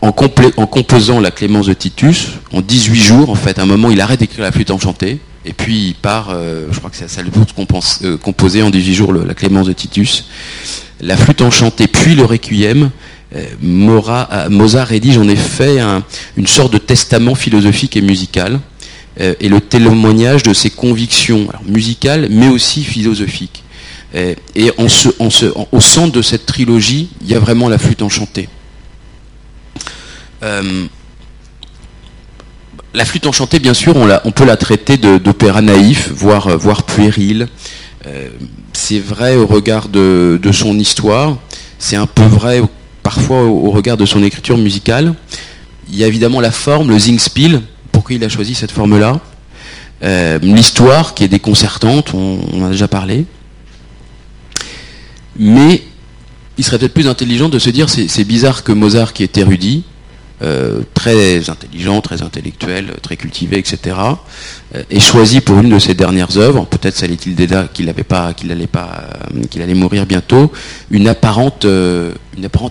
en, 0.00 0.12
composant 0.12 1.20
la 1.20 1.30
Clémence 1.30 1.66
de 1.66 1.74
Titus, 1.74 2.28
en 2.52 2.62
18 2.62 2.94
jours, 3.02 3.28
en 3.28 3.34
fait, 3.34 3.58
à 3.58 3.62
un 3.62 3.66
moment, 3.66 3.90
il 3.90 4.00
arrête 4.00 4.20
d'écrire 4.20 4.44
la 4.44 4.52
flûte 4.52 4.70
enchantée, 4.70 5.18
et 5.44 5.52
puis 5.52 5.88
il 5.88 5.94
part, 5.94 6.28
euh, 6.30 6.68
je 6.72 6.78
crois 6.78 6.88
que 6.90 6.96
c'est 6.96 7.04
à 7.04 7.08
Salzbourg 7.08 7.44
compense- 7.54 8.00
euh, 8.04 8.16
composé 8.16 8.62
en 8.62 8.70
18 8.70 8.94
jours 8.94 9.12
la 9.12 9.34
Clémence 9.34 9.66
de 9.66 9.74
Titus, 9.74 10.26
la 11.02 11.16
flûte 11.18 11.42
enchantée, 11.42 11.86
puis 11.86 12.14
le 12.14 12.24
requiem. 12.24 12.90
euh, 13.36 13.44
euh, 13.60 14.48
Mozart 14.48 14.86
rédige 14.88 15.18
en 15.18 15.28
effet 15.28 15.80
un- 15.80 16.02
une 16.38 16.46
sorte 16.46 16.72
de 16.72 16.78
testament 16.78 17.34
philosophique 17.34 17.96
et 17.96 18.00
musical, 18.00 18.52
euh, 18.54 18.58
et 19.18 19.48
le 19.48 19.60
témoignage 19.60 20.42
de 20.42 20.52
ses 20.52 20.70
convictions 20.70 21.46
musicales, 21.66 22.28
mais 22.30 22.48
aussi 22.48 22.82
philosophiques. 22.84 23.62
Euh, 24.14 24.34
et 24.54 24.70
en 24.78 24.88
ce- 24.88 25.08
en 25.18 25.30
ce- 25.30 25.52
au 25.72 25.80
centre 25.80 26.12
de 26.12 26.22
cette 26.22 26.46
trilogie, 26.46 27.08
il 27.22 27.28
y 27.30 27.34
a 27.34 27.38
vraiment 27.38 27.68
la 27.68 27.78
flûte 27.78 28.02
enchantée. 28.02 28.48
Euh, 30.42 30.86
la 32.92 33.04
flûte 33.04 33.26
enchantée, 33.26 33.58
bien 33.58 33.74
sûr, 33.74 33.96
on, 33.96 34.06
la- 34.06 34.22
on 34.24 34.30
peut 34.30 34.44
la 34.44 34.56
traiter 34.56 34.96
d'opéra 34.96 35.62
naïf, 35.62 36.10
voire, 36.14 36.46
euh, 36.48 36.56
voire 36.56 36.84
puéril. 36.84 37.48
Euh, 38.06 38.28
c'est 38.72 39.00
vrai 39.00 39.34
au 39.36 39.46
regard 39.46 39.88
de, 39.88 40.38
de 40.42 40.52
son 40.52 40.78
histoire, 40.78 41.36
c'est 41.78 41.96
un 41.96 42.06
peu 42.06 42.22
vrai 42.24 42.62
parfois 43.02 43.42
au, 43.42 43.66
au 43.66 43.70
regard 43.70 43.96
de 43.96 44.06
son 44.06 44.22
écriture 44.22 44.58
musicale. 44.58 45.14
Il 45.90 45.96
y 45.96 46.04
a 46.04 46.06
évidemment 46.06 46.40
la 46.40 46.50
forme, 46.50 46.90
le 46.90 46.98
Zingspiel, 46.98 47.62
pourquoi 48.04 48.16
il 48.16 48.24
a 48.24 48.28
choisi 48.28 48.54
cette 48.54 48.70
forme-là. 48.70 49.18
Euh, 50.02 50.38
L'histoire 50.42 51.14
qui 51.14 51.24
est 51.24 51.28
déconcertante, 51.28 52.12
on, 52.12 52.38
en 52.60 52.66
a 52.66 52.68
déjà 52.68 52.86
parlé. 52.86 53.24
Mais 55.38 55.82
il 56.58 56.64
serait 56.64 56.78
peut-être 56.78 56.92
plus 56.92 57.08
intelligent 57.08 57.48
de 57.48 57.58
se 57.58 57.70
dire 57.70 57.88
c'est 57.88 58.24
bizarre 58.24 58.62
que 58.62 58.72
Mozart, 58.72 59.14
qui 59.14 59.22
est 59.22 59.38
érudit, 59.38 59.84
euh, 60.42 60.82
très 60.92 61.48
intelligent, 61.48 62.02
très 62.02 62.20
intellectuel, 62.20 62.92
très 63.00 63.16
cultivé, 63.16 63.56
etc., 63.56 63.96
euh, 64.74 64.82
ait 64.90 65.00
choisi 65.00 65.40
pour 65.40 65.58
une 65.58 65.70
de 65.70 65.78
ses 65.78 65.94
dernières 65.94 66.36
œuvres, 66.36 66.66
peut-être 66.66 67.02
allait-il 67.02 67.34
déjà 67.34 67.68
qu'il 67.72 67.86
n'avait 67.86 68.04
pas, 68.04 68.34
qu'il 68.34 68.52
allait 68.52 68.66
pas, 68.66 69.04
euh, 69.34 69.44
qu'il 69.44 69.62
allait 69.62 69.72
mourir 69.72 70.04
bientôt, 70.04 70.52
une 70.90 71.08
apparente, 71.08 71.64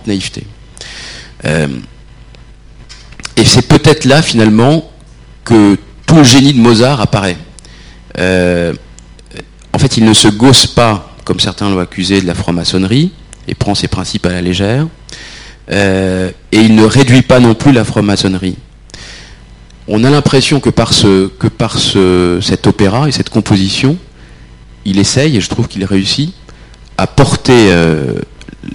naïveté. 0.06 0.44
Et 3.36 3.44
c'est 3.44 3.66
peut-être 3.66 4.04
là 4.04 4.22
finalement 4.22 4.90
que 5.44 5.76
tout 6.06 6.16
le 6.16 6.24
génie 6.24 6.52
de 6.52 6.60
Mozart 6.60 7.00
apparaît. 7.00 7.36
Euh, 8.18 8.72
en 9.72 9.78
fait, 9.78 9.96
il 9.96 10.04
ne 10.04 10.14
se 10.14 10.28
gausse 10.28 10.66
pas, 10.66 11.14
comme 11.24 11.40
certains 11.40 11.70
l'ont 11.70 11.80
accusé, 11.80 12.20
de 12.20 12.26
la 12.26 12.34
franc-maçonnerie, 12.34 13.12
et 13.48 13.54
prend 13.54 13.74
ses 13.74 13.88
principes 13.88 14.26
à 14.26 14.30
la 14.30 14.40
légère. 14.40 14.86
Euh, 15.70 16.30
et 16.52 16.60
il 16.60 16.74
ne 16.74 16.84
réduit 16.84 17.22
pas 17.22 17.40
non 17.40 17.54
plus 17.54 17.72
la 17.72 17.84
franc-maçonnerie. 17.84 18.56
On 19.86 20.04
a 20.04 20.10
l'impression 20.10 20.60
que 20.60 20.70
par, 20.70 20.90
que 20.90 21.48
par 21.48 21.78
ce, 21.78 22.38
cet 22.40 22.66
opéra 22.66 23.08
et 23.08 23.12
cette 23.12 23.30
composition, 23.30 23.98
il 24.84 24.98
essaye, 24.98 25.36
et 25.36 25.40
je 25.40 25.48
trouve 25.48 25.68
qu'il 25.68 25.84
réussit, 25.84 26.32
à 26.96 27.06
porter 27.06 27.70
euh, 27.70 28.14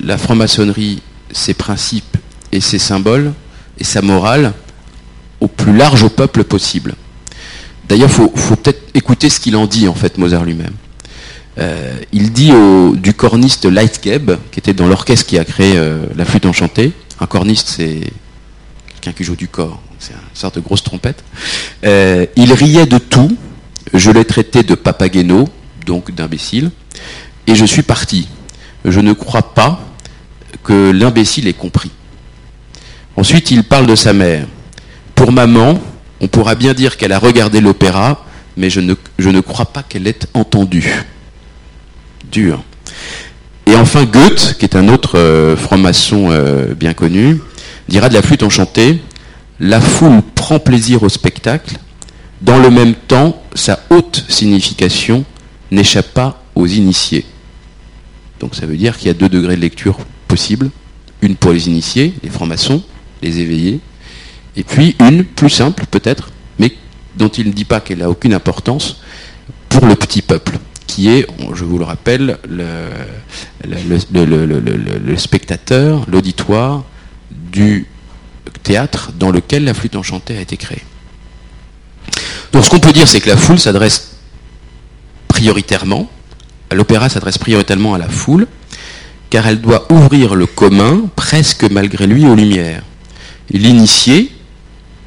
la 0.04 0.18
franc-maçonnerie, 0.18 1.02
ses 1.32 1.54
principes 1.54 2.18
et 2.52 2.60
ses 2.60 2.80
symboles 2.80 3.34
et 3.80 3.84
sa 3.84 4.02
morale 4.02 4.54
large 5.74 6.04
au 6.04 6.10
peuple 6.10 6.44
possible. 6.44 6.96
D'ailleurs, 7.88 8.10
il 8.10 8.40
faut, 8.40 8.56
peut-être 8.56 8.82
écouter 8.94 9.30
ce 9.30 9.40
qu'il 9.40 9.56
en 9.56 9.66
dit, 9.66 9.88
en 9.88 9.96
fait, 9.96 10.18
Mozart 10.18 10.46
lui-même. 10.46 10.74
Euh, 11.58 11.98
il 12.14 12.32
dit 12.32 12.52
au, 12.52 12.96
du 12.96 13.14
corniste 13.14 13.66
Leitgeb, 13.66 14.32
qui 14.52 14.60
était 14.60 14.74
dans 14.74 14.88
l'orchestre 14.88 15.26
qui 15.26 15.38
a 15.38 15.44
créé 15.44 15.74
euh, 15.76 16.06
la 16.16 16.24
flûte 16.24 16.46
enchantée, 16.46 16.94
un 17.20 17.26
corniste 17.26 17.68
c'est 17.68 18.02
quelqu'un 18.88 19.12
qui 19.12 19.24
joue 19.24 19.36
du 19.36 19.48
corps, 19.48 19.82
c'est 19.98 20.14
une 20.14 20.20
sorte 20.36 20.56
de 20.56 20.62
grosse 20.62 20.84
trompette, 20.84 21.24
Euh, 21.84 22.26
il 22.36 22.54
riait 22.54 22.86
de 22.86 22.98
tout, 22.98 23.36
je 23.94 24.12
l'ai 24.12 24.26
traité 24.26 24.64
de 24.64 24.76
papageno, 24.76 25.50
donc 25.86 26.12
d'imbécile, 26.12 26.72
et 27.48 27.56
je 27.56 27.66
suis 27.66 27.82
parti. 27.82 28.28
Je 28.86 29.00
ne 29.00 29.14
crois 29.14 29.54
pas 29.54 29.82
que 30.64 30.92
l'imbécile 30.92 31.48
ait 31.48 31.54
compris. 31.54 31.92
Ensuite, 33.18 33.52
il 33.52 33.64
parle 33.64 33.88
de 33.88 33.96
sa 33.96 34.14
mère. 34.14 34.46
Pour 35.20 35.34
maman, 35.34 35.78
on 36.22 36.30
pourra 36.30 36.56
bien 36.56 36.74
dire 36.74 36.96
qu'elle 36.96 37.12
a 37.12 37.20
regardé 37.20 37.60
l'opéra, 37.60 38.24
mais 38.56 38.70
je 38.70 38.80
ne, 38.80 39.42
crois 39.42 39.66
pas 39.66 39.84
qu'elle 39.84 40.08
est 40.08 40.28
entendue. 40.34 41.04
Dur. 42.32 42.64
Et 43.66 43.76
enfin, 43.76 44.06
Goethe, 44.06 44.56
qui 44.58 44.64
est 44.64 44.78
un 44.78 44.88
autre 44.88 45.20
euh, 45.20 45.58
franc-maçon 45.58 46.30
euh, 46.32 46.74
bien 46.74 46.94
connu, 46.94 47.42
dira 47.90 48.08
de 48.08 48.14
la 48.14 48.22
flûte 48.22 48.44
enchantée 48.44 49.02
La 49.60 49.82
foule 49.82 50.22
prend 50.36 50.58
plaisir 50.58 51.04
au 51.04 51.10
spectacle, 51.10 51.76
dans 52.40 52.58
le 52.58 52.70
même 52.70 52.94
temps, 52.94 53.44
sa 53.56 53.78
haute 53.90 54.24
signification 54.30 55.26
n'échappe 55.70 56.14
pas 56.14 56.42
aux 56.56 56.68
initiés. 56.68 57.26
Donc 58.40 58.56
ça 58.56 58.66
veut 58.66 58.78
dire 58.78 58.98
qu'il 58.98 59.08
y 59.08 59.12
a 59.12 59.16
deux 59.16 59.28
degrés 59.28 59.58
de 59.58 59.62
lecture 59.62 59.98
possibles. 60.30 60.70
Une 61.22 61.36
pour 61.36 61.52
les 61.52 61.68
initiés, 61.68 62.14
les 62.24 62.30
francs-maçons, 62.30 62.82
les 63.22 63.40
éveillés, 63.40 63.82
et 64.56 64.64
puis 64.64 64.96
une 65.00 65.24
plus 65.24 65.50
simple 65.50 65.86
peut-être, 65.90 66.30
mais 66.58 66.74
dont 67.16 67.30
il 67.30 67.48
ne 67.48 67.54
dit 67.54 67.66
pas 67.66 67.80
qu'elle 67.80 68.00
n'a 68.00 68.10
aucune 68.10 68.34
importance, 68.34 69.02
pour 69.70 69.86
le 69.86 69.96
petit 69.96 70.22
peuple, 70.22 70.58
qui 70.88 71.10
est, 71.10 71.28
je 71.54 71.64
vous 71.64 71.78
le 71.78 71.86
rappelle, 71.86 72.38
le, 72.50 72.90
spectateur, 75.18 76.06
l'auditoire 76.10 76.84
du 77.32 77.86
théâtre 78.64 79.12
dans 79.18 79.32
lequel 79.32 79.64
la 79.64 79.74
flûte 79.74 79.96
enchantée 79.96 80.38
a 80.38 80.42
été 80.42 80.58
créée. 80.58 80.84
Donc 82.52 82.66
ce 82.66 82.70
qu'on 82.70 82.80
peut 82.80 82.92
dire, 82.92 83.08
c'est 83.08 83.22
que 83.22 83.30
la 83.30 83.38
foule 83.38 83.60
s'adresse 83.60 84.16
prioritairement, 85.28 86.10
l'opéra 86.72 87.08
s'adresse 87.08 87.38
prioritairement 87.38 87.94
à 87.94 88.00
la 88.00 88.10
foule, 88.10 88.48
car 89.30 89.46
elle 89.48 89.62
doit 89.62 89.92
ouvrir 89.92 90.34
le 90.36 90.48
commun, 90.48 91.04
presque 91.16 91.64
malgré 91.70 92.08
lui, 92.08 92.26
aux 92.26 92.36
lumières. 92.36 92.82
L'initié, 93.52 94.32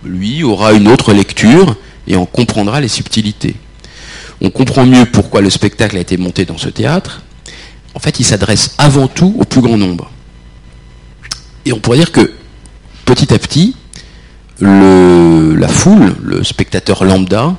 lui, 0.05 0.43
aura 0.43 0.73
une 0.73 0.89
autre 0.89 1.13
lecture 1.13 1.77
et 2.07 2.17
en 2.17 2.27
comprendra 2.27 2.81
les 2.81 2.89
subtilités. 2.89 3.57
On 4.41 4.51
comprend 4.51 4.85
mieux 4.85 5.07
pourquoi 5.07 5.41
le 5.41 5.51
spectacle 5.51 5.97
a 5.97 6.01
été 6.01 6.17
monté 6.17 6.45
dans 6.45 6.59
ce 6.59 6.69
théâtre. 6.69 7.23
En 7.95 8.01
fait, 8.01 8.19
il 8.19 8.25
s'adresse 8.25 8.75
avant 8.79 9.07
tout 9.07 9.35
au 9.39 9.45
plus 9.45 9.61
grand 9.61 9.77
nombre. 9.77 10.11
Et 11.65 11.73
on 11.73 11.79
pourrait 11.79 11.99
dire 11.99 12.13
que 12.13 12.33
petit 13.05 13.33
à 13.33 13.39
petit, 13.39 13.77
la 14.61 15.69
foule, 15.69 16.17
le 16.23 16.43
spectateur 16.43 17.05
lambda, 17.05 17.55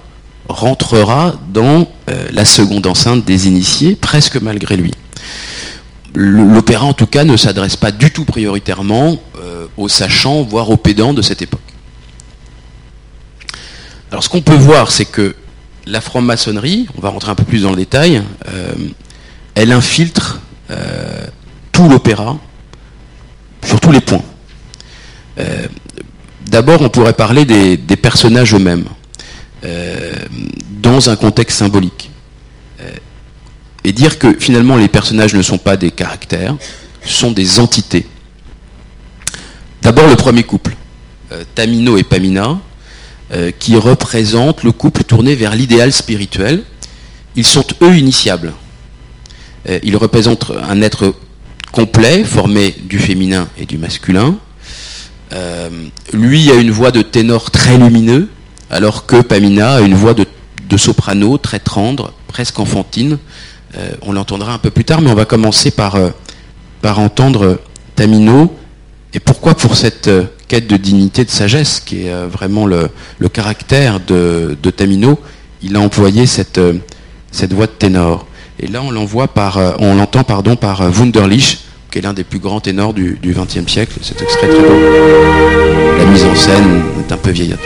rentrera 0.49 1.35
dans 1.53 1.87
euh, 2.09 2.27
la 2.31 2.43
seconde 2.43 2.85
enceinte 2.85 3.23
des 3.25 3.47
initiés, 3.47 3.95
presque 3.95 4.41
malgré 4.41 4.75
lui. 4.75 4.91
L'opéra, 6.13 6.85
en 6.85 6.93
tout 6.93 7.07
cas, 7.07 7.23
ne 7.23 7.37
s'adresse 7.37 7.75
pas 7.75 7.91
du 7.91 8.11
tout 8.11 8.25
prioritairement 8.25 9.17
euh, 9.39 9.65
aux 9.77 9.87
sachants, 9.87 10.43
voire 10.43 10.69
aux 10.69 10.77
pédants 10.77 11.13
de 11.13 11.21
cette 11.21 11.41
époque. 11.41 11.62
Alors, 14.13 14.23
ce 14.23 14.29
qu'on 14.29 14.43
peut 14.43 14.53
voir, 14.53 14.91
c'est 14.91 15.05
que 15.05 15.35
la 15.87 15.99
franc-maçonnerie, 15.99 16.85
on 16.95 17.01
va 17.01 17.09
rentrer 17.09 17.31
un 17.31 17.35
peu 17.35 17.45
plus 17.45 17.63
dans 17.63 17.71
le 17.71 17.77
détail, 17.77 18.21
euh, 18.47 18.75
elle 19.55 19.71
infiltre 19.71 20.39
euh, 20.69 21.25
tout 21.71 21.89
l'opéra 21.89 22.37
sur 23.65 23.79
tous 23.79 23.91
les 23.91 24.01
points. 24.01 24.21
Euh, 25.39 25.65
D'abord, 26.45 26.83
on 26.83 26.89
pourrait 26.89 27.13
parler 27.13 27.43
des, 27.43 27.75
des 27.75 27.95
personnages 27.95 28.53
eux-mêmes, 28.53 28.85
dans 30.69 31.09
un 31.09 31.15
contexte 31.15 31.57
symbolique. 31.57 32.11
Et 33.83 33.93
dire 33.93 34.19
que 34.19 34.37
finalement 34.39 34.77
les 34.77 34.89
personnages 34.89 35.33
ne 35.33 35.41
sont 35.41 35.57
pas 35.57 35.75
des 35.75 35.89
caractères, 35.89 36.55
sont 37.03 37.31
des 37.31 37.59
entités. 37.59 38.05
D'abord 39.81 40.07
le 40.07 40.15
premier 40.15 40.43
couple, 40.43 40.75
Tamino 41.55 41.97
et 41.97 42.03
Pamina, 42.03 42.59
euh, 43.33 43.49
qui 43.57 43.75
représentent 43.75 44.61
le 44.61 44.71
couple 44.71 45.03
tourné 45.03 45.33
vers 45.33 45.55
l'idéal 45.55 45.91
spirituel. 45.91 46.61
Ils 47.35 47.47
sont 47.47 47.65
eux 47.81 47.97
initiables. 47.97 48.53
Euh, 49.67 49.79
ils 49.81 49.97
représentent 49.97 50.51
un 50.69 50.83
être 50.83 51.15
complet, 51.71 52.25
formé 52.25 52.75
du 52.83 52.99
féminin 52.99 53.47
et 53.57 53.65
du 53.65 53.79
masculin. 53.79 54.35
Euh, 55.31 55.69
lui 56.11 56.51
a 56.51 56.55
une 56.55 56.69
voix 56.69 56.91
de 56.91 57.01
ténor 57.01 57.49
très 57.49 57.79
lumineux, 57.79 58.29
alors 58.69 59.07
que 59.07 59.21
Pamina 59.21 59.77
a 59.77 59.81
une 59.81 59.95
voix 59.95 60.13
de, 60.13 60.27
soprano 60.77 61.39
très 61.39 61.59
tendre, 61.59 62.13
presque 62.27 62.59
enfantine. 62.59 63.17
On 64.03 64.11
l'entendra 64.11 64.53
un 64.53 64.57
peu 64.59 64.69
plus 64.69 64.85
tard, 64.85 65.01
mais 65.01 65.09
on 65.09 65.15
va 65.15 65.25
commencer 65.25 65.71
par, 65.71 65.97
entendre 66.83 67.59
Tamino. 67.95 68.55
Et 69.13 69.19
pourquoi 69.19 69.55
pour 69.55 69.75
cette 69.75 70.09
quête 70.53 70.67
de 70.67 70.77
dignité, 70.77 71.25
de 71.25 71.31
sagesse, 71.31 71.79
qui 71.79 72.05
est 72.05 72.11
euh, 72.11 72.27
vraiment 72.31 72.67
le, 72.67 72.89
le 73.17 73.27
caractère 73.27 73.99
de, 73.99 74.55
de 74.61 74.69
Tamino, 74.69 75.19
il 75.63 75.75
a 75.75 75.79
employé 75.79 76.27
cette, 76.27 76.59
euh, 76.59 76.73
cette 77.31 77.53
voix 77.53 77.65
de 77.65 77.71
ténor. 77.71 78.27
Et 78.59 78.67
là, 78.67 78.83
on 78.83 78.91
l'envoie 78.91 79.27
par, 79.27 79.57
euh, 79.57 79.71
on 79.79 79.95
l'entend 79.95 80.23
pardon 80.23 80.55
par 80.55 80.81
Wunderlich, 80.91 81.57
qui 81.89 81.97
est 81.97 82.01
l'un 82.03 82.13
des 82.13 82.23
plus 82.23 82.37
grands 82.37 82.59
ténors 82.59 82.93
du 82.93 83.17
XXe 83.23 83.65
siècle. 83.65 83.97
Cet 84.03 84.21
extrait 84.21 84.47
très 84.47 84.59
beau. 84.59 84.79
La 85.97 86.05
mise 86.05 86.23
en 86.23 86.35
scène 86.35 86.83
est 86.99 87.11
un 87.11 87.17
peu 87.17 87.31
vieillotte. 87.31 87.59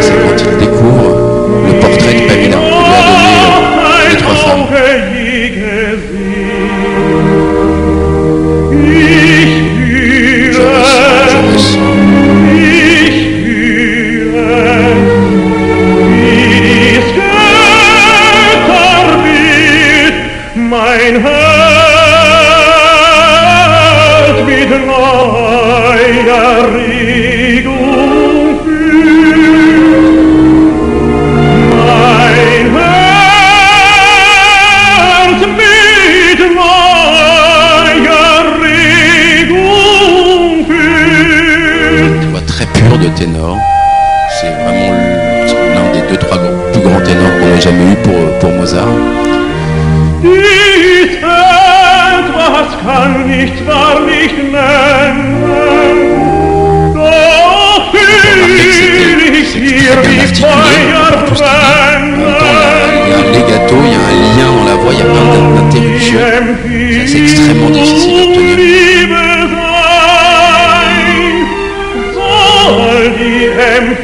C'est 0.00 0.12
quand 0.22 0.36
il 0.38 0.58
découvre 0.58 1.48
le 1.68 1.80
portrait 1.80 2.14
de 2.14 2.26
Pamela, 2.26 2.73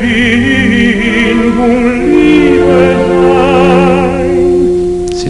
C'est 0.00 0.08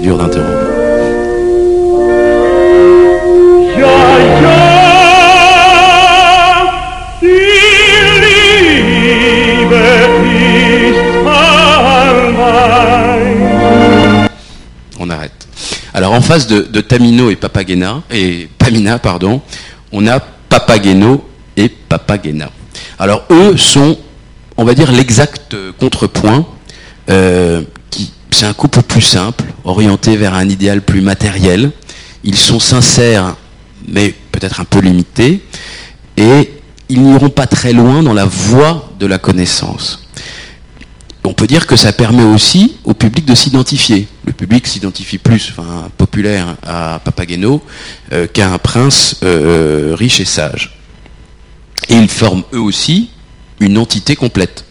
dur 0.01 0.17
d'interrompre. 0.17 0.47
On 15.01 15.11
arrête. 15.11 15.33
Alors 15.93 16.13
en 16.13 16.21
face 16.21 16.47
de, 16.47 16.61
de 16.61 16.81
Tamino 16.81 17.29
et 17.31 17.35
Papagena, 17.35 18.03
et 18.09 18.49
Pamina, 18.57 19.01
pardon, 19.01 19.41
on 19.91 20.07
a 20.07 20.21
Papageno 20.21 21.25
et 21.57 21.69
Papagena. 21.69 22.51
Alors 23.01 23.25
eux 23.31 23.57
sont, 23.57 23.99
on 24.61 24.65
va 24.65 24.75
dire, 24.75 24.93
l'exact 24.93 25.57
contrepoint. 25.79 26.47
euh, 27.09 27.63
c'est 28.31 28.45
un 28.45 28.53
couple 28.53 28.83
plus 28.83 29.01
simple, 29.01 29.45
orienté 29.65 30.19
vers 30.19 30.35
un 30.35 30.47
idéal 30.49 30.83
plus 30.83 31.01
matériel. 31.01 31.73
Ils 32.25 32.37
sont 32.37 32.61
sincères, 32.61 33.37
mais 33.89 34.15
peut-être 34.33 34.61
un 34.61 34.65
peu 34.65 34.81
limités, 34.81 35.43
et 36.19 36.53
ils 36.91 37.03
n'iront 37.03 37.31
pas 37.31 37.47
très 37.47 37.73
loin 37.73 38.03
dans 38.03 38.13
la 38.13 38.27
voie 38.27 38.93
de 39.01 39.07
la 39.07 39.17
connaissance. 39.17 40.07
on 41.25 41.33
peut 41.33 41.47
dire 41.47 41.67
que 41.67 41.77
ça 41.77 41.93
permet 41.95 42.23
aussi 42.23 42.77
au 42.85 42.93
public 42.93 43.25
de 43.25 43.35
s'identifier. 43.35 44.09
Le 44.27 44.33
public 44.35 44.67
s'identifie 44.67 45.19
plus, 45.19 45.53
enfin 45.53 45.89
populaire, 45.97 46.57
à 46.67 47.01
Papageno 47.03 47.63
euh, 48.13 48.27
qu'à 48.27 48.53
un 48.53 48.59
prince 48.59 49.17
euh, 49.23 49.95
riche 49.99 50.21
et 50.21 50.27
sage. 50.27 50.77
Et 51.89 51.95
ils 51.95 52.11
forment 52.11 52.45
eux 52.53 52.61
aussi 52.61 53.11
une 53.61 53.79
entité 53.79 54.17
complète. 54.17 54.65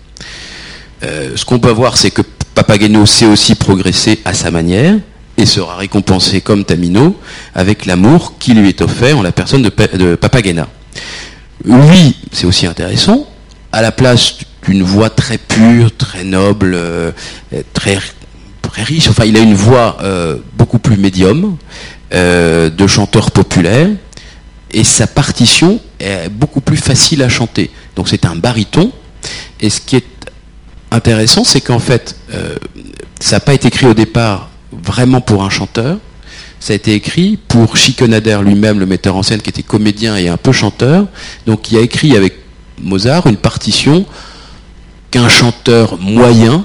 Euh, 1.04 1.32
ce 1.36 1.46
qu'on 1.46 1.60
peut 1.60 1.72
voir, 1.72 1.96
c'est 1.96 2.12
que 2.12 2.22
Papageno 2.56 3.06
sait 3.06 3.26
aussi 3.26 3.56
progresser 3.56 4.20
à 4.26 4.34
sa 4.34 4.52
manière 4.52 4.96
et 5.38 5.46
sera 5.46 5.78
récompensé 5.78 6.42
comme 6.42 6.66
Tamino 6.66 7.18
avec 7.56 7.86
l'amour 7.86 8.38
qui 8.40 8.54
lui 8.54 8.68
est 8.68 8.82
offert 8.82 9.18
en 9.18 9.22
la 9.22 9.32
personne 9.32 9.62
de, 9.62 9.70
Pa- 9.70 9.88
de 9.88 10.16
Papagena. 10.16 10.68
Lui, 11.64 12.18
c'est 12.32 12.46
aussi 12.46 12.66
intéressant, 12.66 13.28
à 13.72 13.82
la 13.82 13.92
place 13.92 14.40
d'une 14.66 14.84
voix 14.84 15.10
très 15.10 15.38
pure, 15.38 15.96
très 15.96 16.24
noble, 16.24 16.74
euh, 16.74 17.12
très, 17.74 17.98
très 18.62 18.84
riche, 18.84 19.08
enfin 19.08 19.24
il 19.26 19.38
a 19.38 19.40
une 19.40 19.54
voix 19.54 19.98
euh, 20.02 20.38
beaucoup 20.58 20.80
plus 20.80 20.98
médium, 20.98 21.58
de 22.12 22.88
chanteur 22.88 23.30
populaire, 23.30 23.88
et 24.72 24.84
sa 24.84 25.06
partition 25.06 25.80
est 26.00 26.28
beaucoup 26.28 26.60
plus 26.60 26.78
facile 26.78 27.22
à 27.22 27.30
chanter. 27.30 27.70
Donc 28.00 28.08
c'est 28.08 28.24
un 28.24 28.38
baryton, 28.38 28.94
et 29.60 29.70
ce 29.70 29.82
qui 29.82 29.98
est 29.98 30.06
intéressant, 30.90 31.44
c'est 31.44 31.60
qu'en 31.60 31.80
fait, 31.80 32.16
euh, 32.34 32.56
ça 33.20 33.36
n'a 33.36 33.40
pas 33.42 33.54
été 33.54 33.68
écrit 33.68 33.88
au 33.88 33.94
départ 33.94 34.50
vraiment 34.72 35.20
pour 35.20 35.44
un 35.44 35.50
chanteur, 35.50 35.98
ça 36.62 36.72
a 36.72 36.78
été 36.78 36.94
écrit 36.94 37.38
pour 37.50 37.76
Schikaneder 37.76 38.40
lui-même, 38.42 38.80
le 38.80 38.86
metteur 38.86 39.18
en 39.18 39.22
scène 39.22 39.42
qui 39.42 39.50
était 39.50 39.64
comédien 39.64 40.16
et 40.16 40.30
un 40.30 40.38
peu 40.38 40.54
chanteur, 40.54 41.08
donc 41.46 41.74
il 41.74 41.78
a 41.78 41.82
écrit 41.82 42.16
avec 42.16 42.36
Mozart 42.82 43.28
une 43.28 43.36
partition 43.36 44.06
qu'un 45.12 45.28
chanteur 45.28 46.00
moyen 46.00 46.64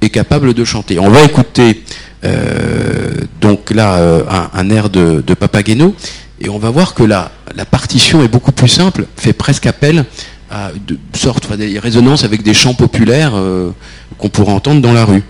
est 0.00 0.08
capable 0.08 0.54
de 0.54 0.64
chanter. 0.64 0.98
On 0.98 1.10
va 1.10 1.22
écouter 1.24 1.84
euh, 2.24 3.10
donc 3.42 3.70
là 3.70 3.96
euh, 3.98 4.22
un, 4.54 4.70
air 4.70 4.88
de, 4.88 5.22
de 5.26 5.34
Papageno. 5.34 5.94
Et 6.42 6.48
on 6.48 6.58
va 6.58 6.70
voir 6.70 6.94
que 6.94 7.02
la 7.02 7.30
partition 7.70 8.24
est 8.24 8.28
beaucoup 8.28 8.52
plus 8.52 8.66
simple, 8.66 9.04
fait 9.14 9.34
presque 9.34 9.66
appel 9.66 10.06
à 10.50 10.72
de 10.74 10.98
sorte, 11.14 11.52
des 11.56 11.78
résonances 11.78 12.24
avec 12.24 12.42
des 12.42 12.54
chants 12.54 12.74
populaires 12.74 13.32
euh, 13.34 13.70
qu'on 14.18 14.28
pourrait 14.28 14.52
entendre 14.52 14.80
dans 14.80 14.92
la 14.92 15.04
rue. 15.04 15.22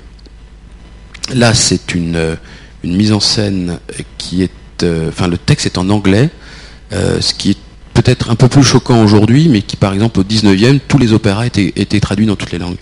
Là, 1.34 1.54
c'est 1.54 1.94
une, 1.94 2.16
euh, 2.16 2.36
mise 2.82 3.12
en 3.12 3.20
scène 3.20 3.78
qui 4.16 4.42
est, 4.42 4.82
euh, 4.82 5.10
enfin, 5.10 5.28
le 5.28 5.36
texte 5.36 5.66
est 5.66 5.78
en 5.78 5.90
anglais, 5.90 6.30
ce 6.90 7.34
qui 7.34 7.50
est 7.50 7.58
peut-être 7.94 8.30
un 8.30 8.34
peu 8.34 8.48
plus 8.48 8.64
choquant 8.64 9.02
aujourd'hui, 9.02 9.48
mais 9.48 9.62
qui, 9.62 9.76
par 9.76 9.92
exemple, 9.92 10.18
au 10.20 10.24
19e, 10.24 10.80
tous 10.88 10.98
les 10.98 11.12
opéras 11.12 11.46
étaient 11.46 12.00
traduits 12.00 12.26
dans 12.26 12.36
toutes 12.36 12.52
les 12.52 12.58
langues. 12.58 12.78